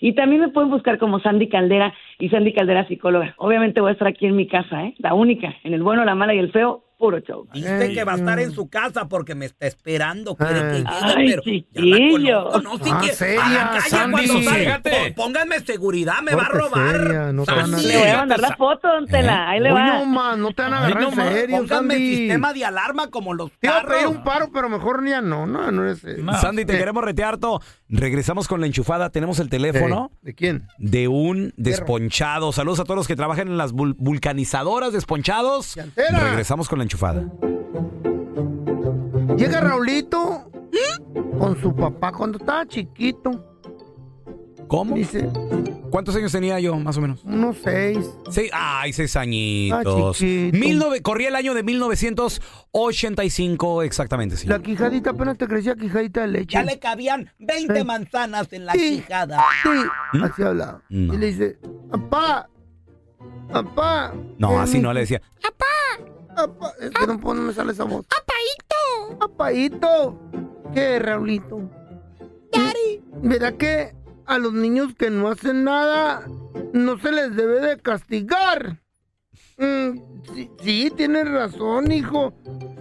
Y 0.00 0.12
también 0.14 0.40
me 0.40 0.48
pueden 0.48 0.70
buscar 0.70 0.98
como 0.98 1.20
Sandy 1.20 1.48
Caldera 1.48 1.94
y 2.18 2.28
Sandy 2.28 2.52
Caldera 2.52 2.86
Psicóloga. 2.86 3.34
Obviamente 3.38 3.80
voy 3.80 3.90
a 3.90 3.92
estar 3.92 4.08
aquí 4.08 4.26
en 4.26 4.36
mi 4.36 4.46
casa, 4.46 4.84
¿eh? 4.84 4.94
La 4.98 5.14
única, 5.14 5.54
en 5.64 5.74
el 5.74 5.82
bueno, 5.82 6.04
la 6.04 6.14
mala 6.14 6.34
y 6.34 6.38
el 6.38 6.52
feo, 6.52 6.84
puro 6.98 7.18
show. 7.20 7.46
Dice 7.52 7.92
que 7.92 8.04
va 8.04 8.12
a 8.12 8.16
estar 8.16 8.38
en 8.40 8.52
su 8.52 8.68
casa 8.68 9.08
porque 9.08 9.34
me 9.34 9.46
está 9.46 9.66
esperando. 9.66 10.36
Quiere 10.36 10.60
que 10.60 10.78
llegue, 10.78 10.84
Ay, 10.86 11.26
pero 11.30 11.42
chiquillo. 11.42 12.18
ya 12.18 12.44
la 12.44 12.50
conozco. 12.50 12.78
No, 12.78 12.84
sí 12.84 12.90
Ah, 12.94 13.00
que 13.04 13.12
seria, 13.12 13.44
a 13.44 13.48
la 13.50 13.70
calle 13.78 13.90
Sandy. 13.90 14.12
cuando 14.28 14.50
salga. 14.50 14.82
Pónganme 15.16 15.60
seguridad, 15.60 16.22
me 16.22 16.34
va 16.34 16.42
a 16.44 16.48
robar. 16.48 16.96
seria, 16.96 17.32
no 17.32 17.44
te 17.44 17.50
van 17.52 17.60
a- 17.60 17.66
Sandy. 17.66 17.86
Le 17.86 17.98
voy 17.98 18.08
a 18.08 18.16
mandar 18.16 18.40
la 18.40 18.56
foto, 18.56 18.88
don 18.88 19.06
Tela. 19.06 19.48
Ahí 19.50 19.60
le 19.60 19.72
va. 19.72 19.98
no 19.98 20.04
más, 20.06 20.38
no 20.38 20.52
te 20.52 20.62
van 20.62 20.74
a 20.74 20.78
Ay, 20.86 20.92
agarrar 20.92 21.02
no 21.16 21.22
en 21.22 21.32
serio, 21.32 21.56
pónganme 21.58 21.94
Sandy. 21.94 22.16
sistema 22.16 22.52
de 22.52 22.64
alarma 22.64 23.10
como 23.10 23.34
los 23.34 23.50
Te 23.58 23.66
iba 23.66 23.78
a 23.78 23.86
pedir 23.86 24.06
un 24.06 24.22
paro, 24.24 24.50
pero 24.52 24.68
mejor 24.68 25.06
ya 25.06 25.20
no. 25.20 25.46
No, 25.46 25.70
no 25.70 25.88
es. 25.88 26.02
eh, 26.04 26.16
Sandy, 26.40 26.64
te 26.64 26.74
eh, 26.74 26.78
queremos 26.78 27.04
retear 27.04 27.38
todo. 27.38 27.60
Regresamos 27.88 28.48
con 28.48 28.60
la 28.60 28.66
enchufada. 28.66 29.10
Tenemos 29.10 29.38
el 29.40 29.48
teléfono 29.48 30.10
eh, 30.12 30.18
¿De 30.22 30.34
quién? 30.34 30.66
de 30.78 31.08
un 31.08 31.52
desponchado. 31.56 32.52
Saludos 32.52 32.80
a 32.80 32.84
todos 32.84 32.96
los 32.96 33.06
que 33.08 33.14
trabajan 33.16 33.48
en 33.48 33.56
las 33.58 33.72
vul- 33.74 33.94
vulcanizadoras 33.98 34.92
desponchados. 34.92 35.76
Regresamos 35.96 36.68
con 36.68 36.78
la 36.78 36.84
enchufada. 36.84 36.93
Llega 39.36 39.60
Raulito 39.60 40.50
con 41.38 41.60
su 41.60 41.74
papá 41.74 42.12
cuando 42.12 42.38
estaba 42.38 42.64
chiquito. 42.66 43.50
¿Cómo? 44.68 44.94
Dice, 44.96 45.28
¿Cuántos 45.90 46.16
años 46.16 46.32
tenía 46.32 46.58
yo, 46.58 46.74
más 46.78 46.96
o 46.96 47.00
menos? 47.02 47.22
unos 47.24 47.58
seis. 47.62 47.98
Sí, 48.30 48.48
ay, 48.52 48.92
seis 48.92 49.14
añitos. 49.14 49.86
Ah, 49.86 50.10
chiquito. 50.18 50.58
Mil 50.58 50.80
nove- 50.80 51.00
corría 51.02 51.28
el 51.28 51.36
año 51.36 51.54
de 51.54 51.62
1985, 51.62 53.82
exactamente, 53.82 54.36
sí. 54.36 54.48
La 54.48 54.58
quijadita 54.60 55.10
apenas 55.10 55.38
te 55.38 55.46
crecía 55.46 55.76
quijadita 55.76 56.22
de 56.22 56.28
leche. 56.28 56.54
Ya 56.54 56.62
le 56.64 56.78
cabían 56.80 57.30
20 57.38 57.78
Eh. 57.80 57.84
manzanas 57.84 58.52
en 58.52 58.64
la 58.66 58.72
Sí. 58.72 58.96
quijada. 59.02 59.44
Sí, 59.62 59.68
así 60.22 60.42
hablaba. 60.42 60.82
No. 60.88 61.14
Y 61.14 61.18
le 61.18 61.26
dice, 61.26 61.58
papá, 61.90 62.48
papá. 63.52 64.12
No, 64.38 64.58
así 64.60 64.78
mi- 64.78 64.82
no 64.82 64.92
le 64.92 65.00
decía. 65.00 65.20
Papá, 65.42 65.64
es 66.80 66.90
que 66.90 67.06
no, 67.06 67.18
me 67.34 67.52
sale 67.52 67.72
esa 67.72 67.84
voz. 67.84 68.04
Papaito. 68.06 69.18
Papaito. 69.18 70.20
¿Qué, 70.72 70.98
Raulito? 70.98 71.70
Daddy. 72.52 73.02
¿Verdad 73.22 73.54
que 73.54 73.94
a 74.26 74.38
los 74.38 74.52
niños 74.52 74.94
que 74.94 75.10
no 75.10 75.28
hacen 75.28 75.64
nada 75.64 76.26
no 76.72 76.98
se 76.98 77.12
les 77.12 77.34
debe 77.36 77.60
de 77.60 77.78
castigar? 77.78 78.80
Mm, 79.58 79.98
sí, 80.34 80.50
sí, 80.62 80.92
tienes 80.96 81.30
razón, 81.30 81.92
hijo. 81.92 82.34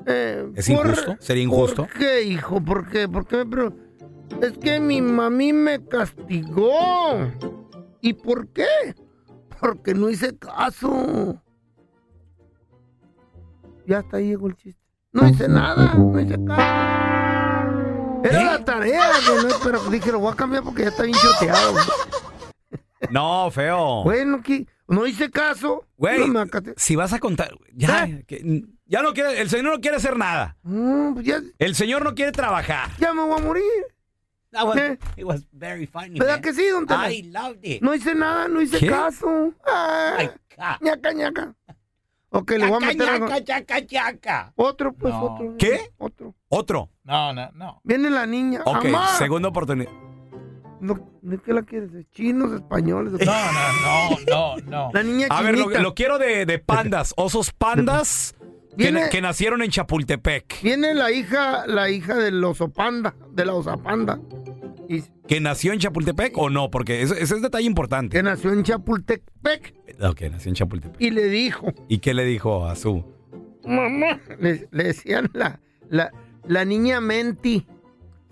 Eh, 0.08 0.52
¿Es 0.56 0.70
injusto? 0.70 1.16
¿Sería 1.20 1.44
injusto? 1.44 1.84
¿Por 1.84 1.94
qué, 1.94 2.24
hijo? 2.24 2.62
¿Por 2.62 2.90
qué? 2.90 3.08
¿Por 3.08 3.28
qué 3.28 3.38
me 3.38 3.46
pre- 3.46 3.72
Es 4.42 4.58
que 4.58 4.80
mi 4.80 5.02
mami 5.02 5.54
me 5.54 5.86
castigó. 5.86 6.72
¿Y 8.02 8.14
por 8.14 8.48
qué? 8.50 8.96
Porque 9.62 9.94
no 9.94 10.10
hice 10.10 10.36
caso. 10.38 11.42
Ya 13.86 14.00
hasta 14.00 14.18
ahí 14.18 14.28
llegó 14.28 14.48
el 14.48 14.56
chiste. 14.56 14.82
No 15.12 15.28
hice 15.28 15.48
nada, 15.48 15.94
no 15.96 16.20
hice 16.20 16.36
caso. 16.46 18.22
Era 18.24 18.44
la 18.44 18.64
tarea, 18.66 19.10
que 19.26 19.48
no- 19.48 19.56
pero 19.64 19.80
dije, 19.90 20.12
lo 20.12 20.20
voy 20.20 20.32
a 20.34 20.36
cambiar 20.36 20.64
porque 20.64 20.84
ya 20.84 20.90
está 20.90 21.04
bien 21.04 21.18
choteado. 21.18 21.76
No, 23.10 23.52
feo. 23.52 24.04
Bueno, 24.04 24.42
que 24.42 24.66
no 24.88 25.06
hice 25.06 25.30
caso. 25.30 25.86
Güey, 25.98 26.28
No 26.30 26.46
si 26.78 26.96
vas 26.96 27.12
a 27.14 27.20
contar, 27.20 27.52
ya, 27.74 28.08
que- 28.26 28.64
ya 28.86 29.02
no 29.02 29.14
quiere, 29.14 29.42
el 29.42 29.50
señor 29.50 29.74
no 29.74 29.82
quiere 29.82 29.98
hacer 29.98 30.16
nada. 30.18 30.56
Mm, 30.64 31.14
pues 31.16 31.26
ya, 31.26 31.42
El 31.60 31.76
señor 31.76 32.04
no 32.04 32.16
quiere 32.16 32.32
trabajar. 32.32 32.90
ya 32.98 33.14
me 33.14 33.22
voy 33.24 33.40
a 33.40 33.44
morir. 33.44 33.64
That 34.52 34.68
was, 34.68 34.78
¿Eh? 34.78 35.00
it 35.18 35.26
was 35.26 35.46
very 35.52 35.88
funny, 35.88 36.20
¿Verdad 36.20 36.36
man. 36.36 36.42
que 36.44 36.54
sí, 36.54 36.68
don 36.70 36.86
Tela? 36.86 37.12
I 37.12 37.24
loved 37.24 37.66
it. 37.66 37.82
No 37.82 37.94
hice 37.94 38.14
nada, 38.14 38.48
no 38.48 38.62
hice 38.62 38.78
¿Qué? 38.78 38.88
caso. 38.88 39.52
Ah, 39.66 40.30
ñaca, 40.80 41.12
ñaca. 41.12 41.56
Ok, 42.34 42.52
le 42.52 42.66
voy 42.68 42.78
a 42.84 42.86
meter 42.88 43.10
algo. 43.10 43.28
yaca, 43.28 43.40
yaca, 43.40 43.80
yaca. 43.80 44.54
Otro, 44.56 44.94
pues, 44.94 45.14
No. 45.14 45.24
otro. 45.24 45.56
¿Qué? 45.58 45.92
Otro. 45.98 46.34
Otro. 46.50 46.90
No, 47.04 47.32
no, 47.34 47.50
no. 47.54 47.82
Viene 47.84 48.10
la 48.10 48.26
niña. 48.26 48.62
Ok, 48.66 48.86
¡Amá! 48.86 49.08
segunda 49.18 49.50
oportunidad. 49.50 49.92
No, 50.80 51.00
¿De 51.22 51.38
qué 51.40 51.54
la 51.54 51.62
quieres? 51.62 51.94
¿De 51.94 52.06
chinos, 52.10 52.52
españoles? 52.52 53.14
No, 53.14 53.20
no, 53.26 54.10
no, 54.28 54.58
no, 54.58 54.58
no. 54.70 54.90
La 54.94 55.04
niña 55.04 55.28
A 55.30 55.42
ver, 55.42 55.56
lo, 55.58 55.64
chinita. 55.64 55.82
lo 55.82 55.94
quiero 55.96 56.18
de, 56.18 56.46
de 56.46 56.60
pandas, 56.60 57.14
osos 57.16 57.52
pandas 57.54 58.36
Viene- 58.76 59.10
que 59.10 59.22
nacieron 59.22 59.62
en 59.62 59.70
Chapultepec. 59.70 60.62
Viene 60.64 60.94
la 60.94 61.12
hija, 61.12 61.66
la 61.68 61.90
hija 61.90 62.16
del 62.16 62.44
oso 62.44 62.70
panda, 62.70 63.16
de 63.32 63.46
la 63.46 63.54
osa 63.54 63.78
panda. 63.78 64.20
Y 64.90 65.04
¿Que 65.28 65.40
nació 65.40 65.74
en 65.74 65.80
Chapultepec 65.80 66.38
o 66.38 66.50
no? 66.50 66.70
Porque 66.70 67.02
ese, 67.02 67.22
ese 67.22 67.36
es 67.36 67.42
detalle 67.42 67.66
importante. 67.66 68.18
Que 68.18 68.24
nació 68.24 68.52
en 68.52 68.64
Chapultepec 68.64 69.74
Ok, 70.02 70.22
nació 70.32 70.50
en 70.50 70.56
Chapultepec. 70.56 71.00
y 71.02 71.12
le 71.12 71.28
dijo, 71.30 71.68
¿Y 71.88 72.00
qué 72.00 72.14
le 72.14 72.26
dijo 72.26 72.66
a 72.66 72.76
su? 72.76 73.06
mamá, 73.66 74.20
le, 74.40 74.68
le 74.72 74.84
decían 74.84 75.30
la, 75.34 75.62
la, 75.90 76.12
la 76.48 76.66
niña 76.66 77.00
Menti. 77.00 77.66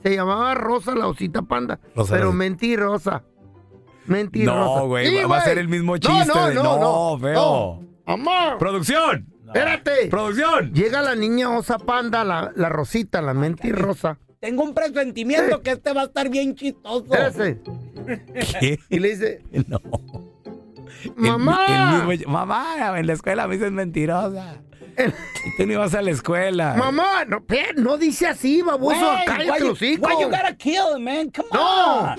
Se 0.03 0.15
llamaba 0.15 0.55
Rosa 0.55 0.93
la 0.95 1.07
osita 1.07 1.43
panda. 1.43 1.79
Rosa 1.95 2.15
pero 2.15 2.29
la- 2.29 2.35
Menti 2.35 2.75
Rosa. 2.75 3.23
Menti 4.07 4.45
Rosa. 4.45 4.79
No, 4.81 4.87
güey, 4.87 5.07
Sí, 5.07 5.15
va- 5.21 5.27
va 5.27 5.37
a 5.37 5.41
ser 5.45 5.57
el 5.59 5.67
mismo 5.69 5.95
chiste. 5.97 6.25
No, 6.25 6.33
no, 6.35 6.47
de- 6.49 6.55
no, 6.55 6.63
no, 6.63 6.79
no, 6.79 7.19
feo. 7.19 7.83
Mamá. 8.07 8.57
¡Producción! 8.57 9.30
Espérate. 9.53 10.07
¡Producción! 10.09 10.73
Llega 10.73 11.01
la 11.01 11.15
niña 11.15 11.49
osa 11.57 11.77
panda, 11.77 12.23
la, 12.23 12.51
la 12.55 12.69
Rosita, 12.69 13.21
la 13.21 13.33
Menti 13.33 13.71
Rosa. 13.71 14.17
Tengo 14.39 14.63
un 14.63 14.73
presentimiento 14.73 15.61
que 15.61 15.71
este 15.71 15.93
va 15.93 16.01
a 16.01 16.05
estar 16.05 16.29
bien 16.29 16.55
chistoso. 16.55 17.05
Espérate. 17.13 17.61
¿Qué? 18.59 18.79
Y 18.89 18.99
le 18.99 19.09
dice, 19.09 19.43
No. 19.67 19.79
Mamá. 21.15 21.65
El- 21.67 22.01
el 22.01 22.07
mismo- 22.19 22.31
mamá, 22.31 22.97
en 22.99 23.07
la 23.07 23.13
escuela 23.13 23.47
me 23.47 23.55
dices 23.55 23.71
mentirosa. 23.71 24.61
Y 24.97 25.57
tú 25.57 25.65
no 25.65 25.73
ibas 25.73 25.93
a 25.95 26.01
la 26.01 26.11
escuela. 26.11 26.75
mamá, 26.77 27.25
no, 27.25 27.43
no 27.77 27.97
dice 27.97 28.27
así, 28.27 28.61
baboso, 28.61 28.99
Güey, 28.99 29.25
cállate 29.25 29.63
why 29.63 29.67
you-. 29.95 30.01
Why 30.01 30.23
gotta 30.25 30.55
kill 30.57 30.97
him, 30.97 31.03
man? 31.03 31.31
Come 31.31 31.47
No, 31.53 32.15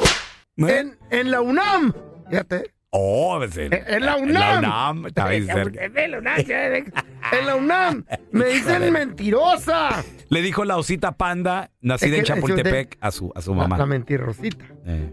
on. 0.59 0.69
en, 0.71 0.99
en 1.11 1.31
la 1.31 1.41
UNAM. 1.43 1.93
Fíjate. 2.31 2.73
Oh, 2.95 3.37
pues, 3.39 3.57
en, 3.57 3.73
En 3.73 4.05
la 4.05 4.19
en 4.19 4.25
UNAM. 4.25 4.33
la 4.35 4.59
UNAM. 4.59 5.07
Está 5.07 5.29
bien 5.29 5.47
cerca. 5.47 5.83
En 5.83 6.11
la 6.11 6.19
UNAM, 6.19 6.39
en 7.33 7.47
la 7.47 7.57
UNAM. 7.57 8.05
Me 8.33 8.45
dicen 8.47 8.93
mentirosa. 8.93 10.05
Le 10.29 10.43
dijo 10.43 10.65
la 10.67 10.77
osita 10.77 11.13
panda, 11.13 11.71
nacida 11.81 12.17
Es 12.17 12.19
en 12.19 12.25
Chapultepec, 12.27 12.99
a 13.01 13.11
su, 13.11 13.33
a 13.35 13.41
su 13.41 13.55
mamá. 13.55 13.79
La, 13.79 13.87
mentirosita. 13.87 14.67
Eh, 14.85 15.11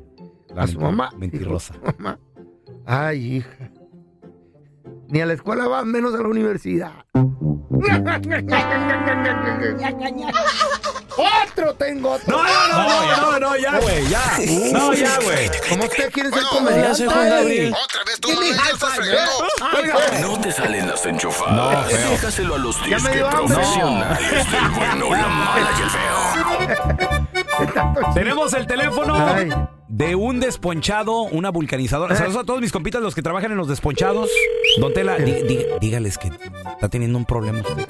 la 0.54 0.64
A 0.64 0.68
su 0.68 0.78
mamá. 0.80 1.10
Mentirosa. 1.18 1.74
Su 1.74 1.80
mamá. 1.98 2.20
Ay, 2.86 3.38
hija. 3.38 3.72
Ni 5.10 5.22
a 5.22 5.26
la 5.26 5.34
escuela 5.34 5.68
vas, 5.68 5.86
menos 5.86 6.14
a 6.14 6.18
la 6.18 6.28
universidad. 6.28 6.92
Otro 11.48 11.74
tengo 11.74 12.12
otro. 12.12 12.38
No, 12.38 12.44
no, 12.44 12.68
no, 12.68 13.18
no, 13.18 13.40
no, 13.40 13.56
ya, 13.58 13.80
güey, 13.80 14.08
ya. 14.08 14.22
No, 14.72 14.94
ya, 14.94 15.18
güey. 15.20 15.50
¿Cómo 15.68 15.86
usted 15.86 16.12
quiere 16.12 16.30
ser 16.30 16.44
comediante? 16.44 17.08
Otra 17.08 17.42
vez 18.06 18.20
tú, 18.22 18.30
fregando. 18.30 19.48
No 20.22 20.40
te 20.42 20.52
salen 20.52 20.88
las 20.88 21.04
enchufadas. 21.06 21.56
No, 21.56 21.72
feo. 21.90 22.10
Déjaselo 22.12 22.54
a 22.56 22.60
los 22.60 22.78
Ya 22.88 23.00
me 23.00 23.10
disque 23.10 23.26
profesionales 23.32 24.52
del 24.52 24.70
bueno, 24.70 25.10
la 25.10 25.28
mala 25.28 25.72
y 25.78 25.82
el 25.82 25.90
feo. 25.90 26.20
Tenemos 28.14 28.54
el 28.54 28.68
teléfono 28.68 29.16
Ay. 29.16 29.52
De 29.90 30.16
un 30.16 30.40
desponchado, 30.40 31.24
una 31.24 31.50
vulcanizadora. 31.50 32.16
Saludos 32.16 32.44
a 32.44 32.46
todos 32.46 32.62
mis 32.62 32.72
compitas, 32.72 33.02
los 33.02 33.16
que 33.16 33.22
trabajan 33.22 33.52
en 33.52 33.58
los 33.58 33.68
desponchados. 33.68 34.30
Don 34.80 34.94
Tela, 34.94 35.18
dí- 35.18 35.44
dí- 35.48 35.66
dígales 35.82 36.18
que 36.18 36.28
está 36.72 36.90
teniendo 36.90 37.18
un 37.18 37.26
problema 37.26 37.60
usted. 37.62 37.88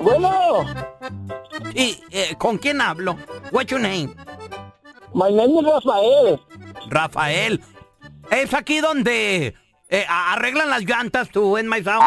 Bueno, 0.00 0.64
Sí, 1.74 2.00
eh, 2.10 2.34
¿con 2.38 2.58
quién 2.58 2.80
hablo? 2.80 3.16
What's 3.52 3.70
your 3.70 3.80
name? 3.80 4.14
my 5.14 5.30
name 5.32 5.58
is 5.60 5.64
Rafael. 5.66 6.40
Rafael. 6.88 7.60
Es 8.30 8.52
aquí 8.54 8.80
donde 8.80 9.54
eh, 9.88 10.04
a- 10.08 10.34
arreglan 10.34 10.70
las 10.70 10.82
llantas 10.84 11.28
tú 11.30 11.56
en 11.58 11.66
Maizao. 11.66 12.00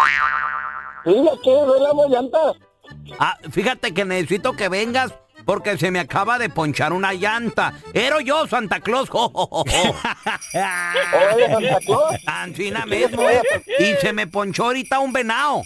Sí, 1.06 1.16
aquí 1.34 1.50
arreglamos 1.52 2.10
llantas. 2.10 2.56
Ah, 3.20 3.38
fíjate 3.50 3.94
que 3.94 4.06
necesito 4.06 4.54
que 4.54 4.70
vengas 4.70 5.14
porque 5.52 5.78
se 5.78 5.92
me 5.92 6.00
acaba 6.00 6.40
de 6.40 6.48
ponchar 6.48 6.94
una 6.94 7.12
llanta. 7.14 7.74
Ero 7.94 8.22
yo, 8.22 8.48
Santa 8.48 8.80
Claus. 8.80 9.10
jo, 9.10 9.28
jo, 9.34 9.48
jo, 9.48 9.66
jo. 9.66 9.96
Oye, 11.36 11.48
Santa 11.50 11.80
Claus. 11.86 12.16
Ancina 12.26 12.86
mismo. 12.86 13.22
Y 13.78 13.96
se 14.00 14.14
me 14.14 14.28
ponchó 14.28 14.68
ahorita 14.68 15.00
un 15.00 15.12
venado. 15.12 15.64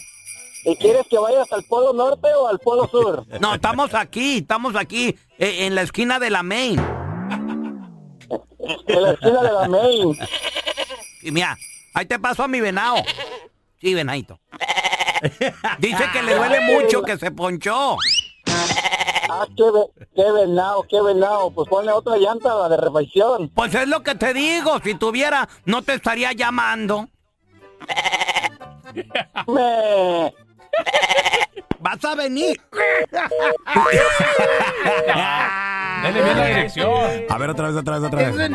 ¿Y 0.64 0.76
quieres 0.78 1.06
que 1.08 1.20
vayas 1.20 1.52
al 1.52 1.64
Polo 1.66 1.94
Norte 1.94 2.28
o 2.34 2.48
al 2.48 2.58
Polo 2.58 2.88
Sur? 2.88 3.28
No, 3.40 3.54
estamos 3.54 3.94
aquí, 3.94 4.38
estamos 4.38 4.76
aquí, 4.76 5.16
eh, 5.38 5.68
en 5.68 5.76
la 5.76 5.84
esquina 5.84 6.18
de 6.18 6.32
la 6.32 6.42
Main. 6.42 6.80
En 8.88 9.02
la 9.04 9.12
esquina 9.12 9.44
de 9.44 9.52
la 9.52 9.68
Main. 9.68 10.18
Y 11.22 11.30
mira, 11.30 11.56
ahí 11.94 12.08
te 12.08 12.18
paso 12.18 12.42
a 12.42 12.48
mi 12.48 12.60
venado. 12.60 12.96
Sí, 13.80 13.94
venadito. 13.94 14.40
Dice 15.78 16.06
que 16.12 16.24
le 16.24 16.34
duele 16.34 16.62
mucho 16.62 17.04
que 17.04 17.20
se 17.20 17.30
ponchó. 17.30 17.98
Ah, 19.42 19.48
qué, 19.56 19.64
ve- 19.64 20.08
qué 20.16 20.32
venado, 20.32 20.86
qué 20.90 21.02
venado. 21.02 21.52
Pues 21.52 21.68
ponle 21.70 21.92
otra 21.92 22.18
llanta, 22.18 22.54
la 22.56 22.70
de 22.70 22.78
refacción. 22.78 23.50
Pues 23.50 23.74
es 23.76 23.88
lo 23.88 24.02
que 24.04 24.16
te 24.16 24.34
digo, 24.34 24.80
si 24.84 24.96
tuviera, 24.96 25.48
no 25.66 25.82
te 25.82 25.94
estaría 25.96 26.32
llamando. 26.34 27.08
Me... 29.48 30.34
Vas 31.80 32.04
a 32.06 32.16
venir. 32.16 32.60
Dale 36.04 36.22
bien 36.24 36.38
la 36.38 36.46
dirección. 36.48 36.92
A 37.30 37.38
ver, 37.38 37.50
otra 37.50 37.68
vez, 37.68 37.76
otra 37.78 38.00
vez, 38.00 38.08
otra 38.08 38.30
vez. 38.32 38.52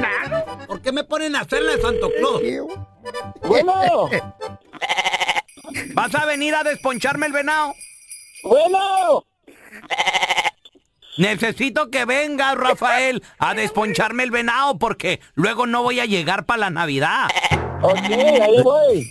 ¿Por 0.67 0.81
qué 0.81 0.93
me 0.93 1.05
ponen 1.05 1.37
a 1.37 1.41
hacerle 1.41 1.81
Santo 1.81 2.11
Claus? 2.19 2.43
Bueno, 3.43 4.09
¿Vas 5.95 6.15
a 6.15 6.25
venir 6.27 6.55
a 6.55 6.63
desponcharme 6.65 7.27
el 7.27 7.33
venado? 7.33 7.75
bueno. 8.43 9.25
Necesito 11.17 11.91
que 11.91 12.05
vengas, 12.05 12.57
Rafael, 12.57 13.23
a 13.39 13.55
desponcharme 13.55 14.23
el 14.23 14.31
venado 14.31 14.79
porque 14.79 15.21
luego 15.35 15.67
no 15.67 15.83
voy 15.83 16.01
a 16.01 16.07
llegar 16.07 16.45
para 16.47 16.61
la 16.61 16.71
Navidad. 16.71 17.29
Ok, 17.83 17.99
ahí 17.99 18.63
voy. 18.63 19.11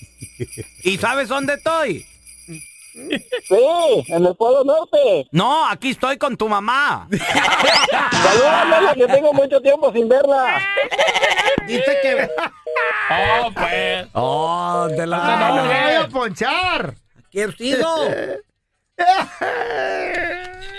¿Y 0.83 0.97
sabes 0.97 1.27
dónde 1.27 1.55
estoy? 1.55 2.05
Sí, 3.47 4.03
en 4.07 4.25
el 4.25 4.35
Polo 4.35 4.63
Norte. 4.63 5.27
No, 5.31 5.67
aquí 5.67 5.91
estoy 5.91 6.17
con 6.17 6.35
tu 6.35 6.49
mamá. 6.49 7.07
Salúdame, 8.11 8.95
que 8.95 9.07
tengo 9.07 9.33
mucho 9.33 9.61
tiempo 9.61 9.91
sin 9.93 10.09
verla. 10.09 10.59
Dice 11.67 11.97
que... 12.01 12.27
Oh, 13.11 13.51
pues. 13.53 14.07
Oh, 14.13 14.87
de 14.89 15.07
la 15.07 15.17
Ah, 15.21 15.55
no 15.55 15.63
me 15.65 15.83
voy 15.83 15.93
a 16.03 16.07
ponchar. 16.07 16.95
Aquí 17.17 17.43
sigo. 17.57 17.95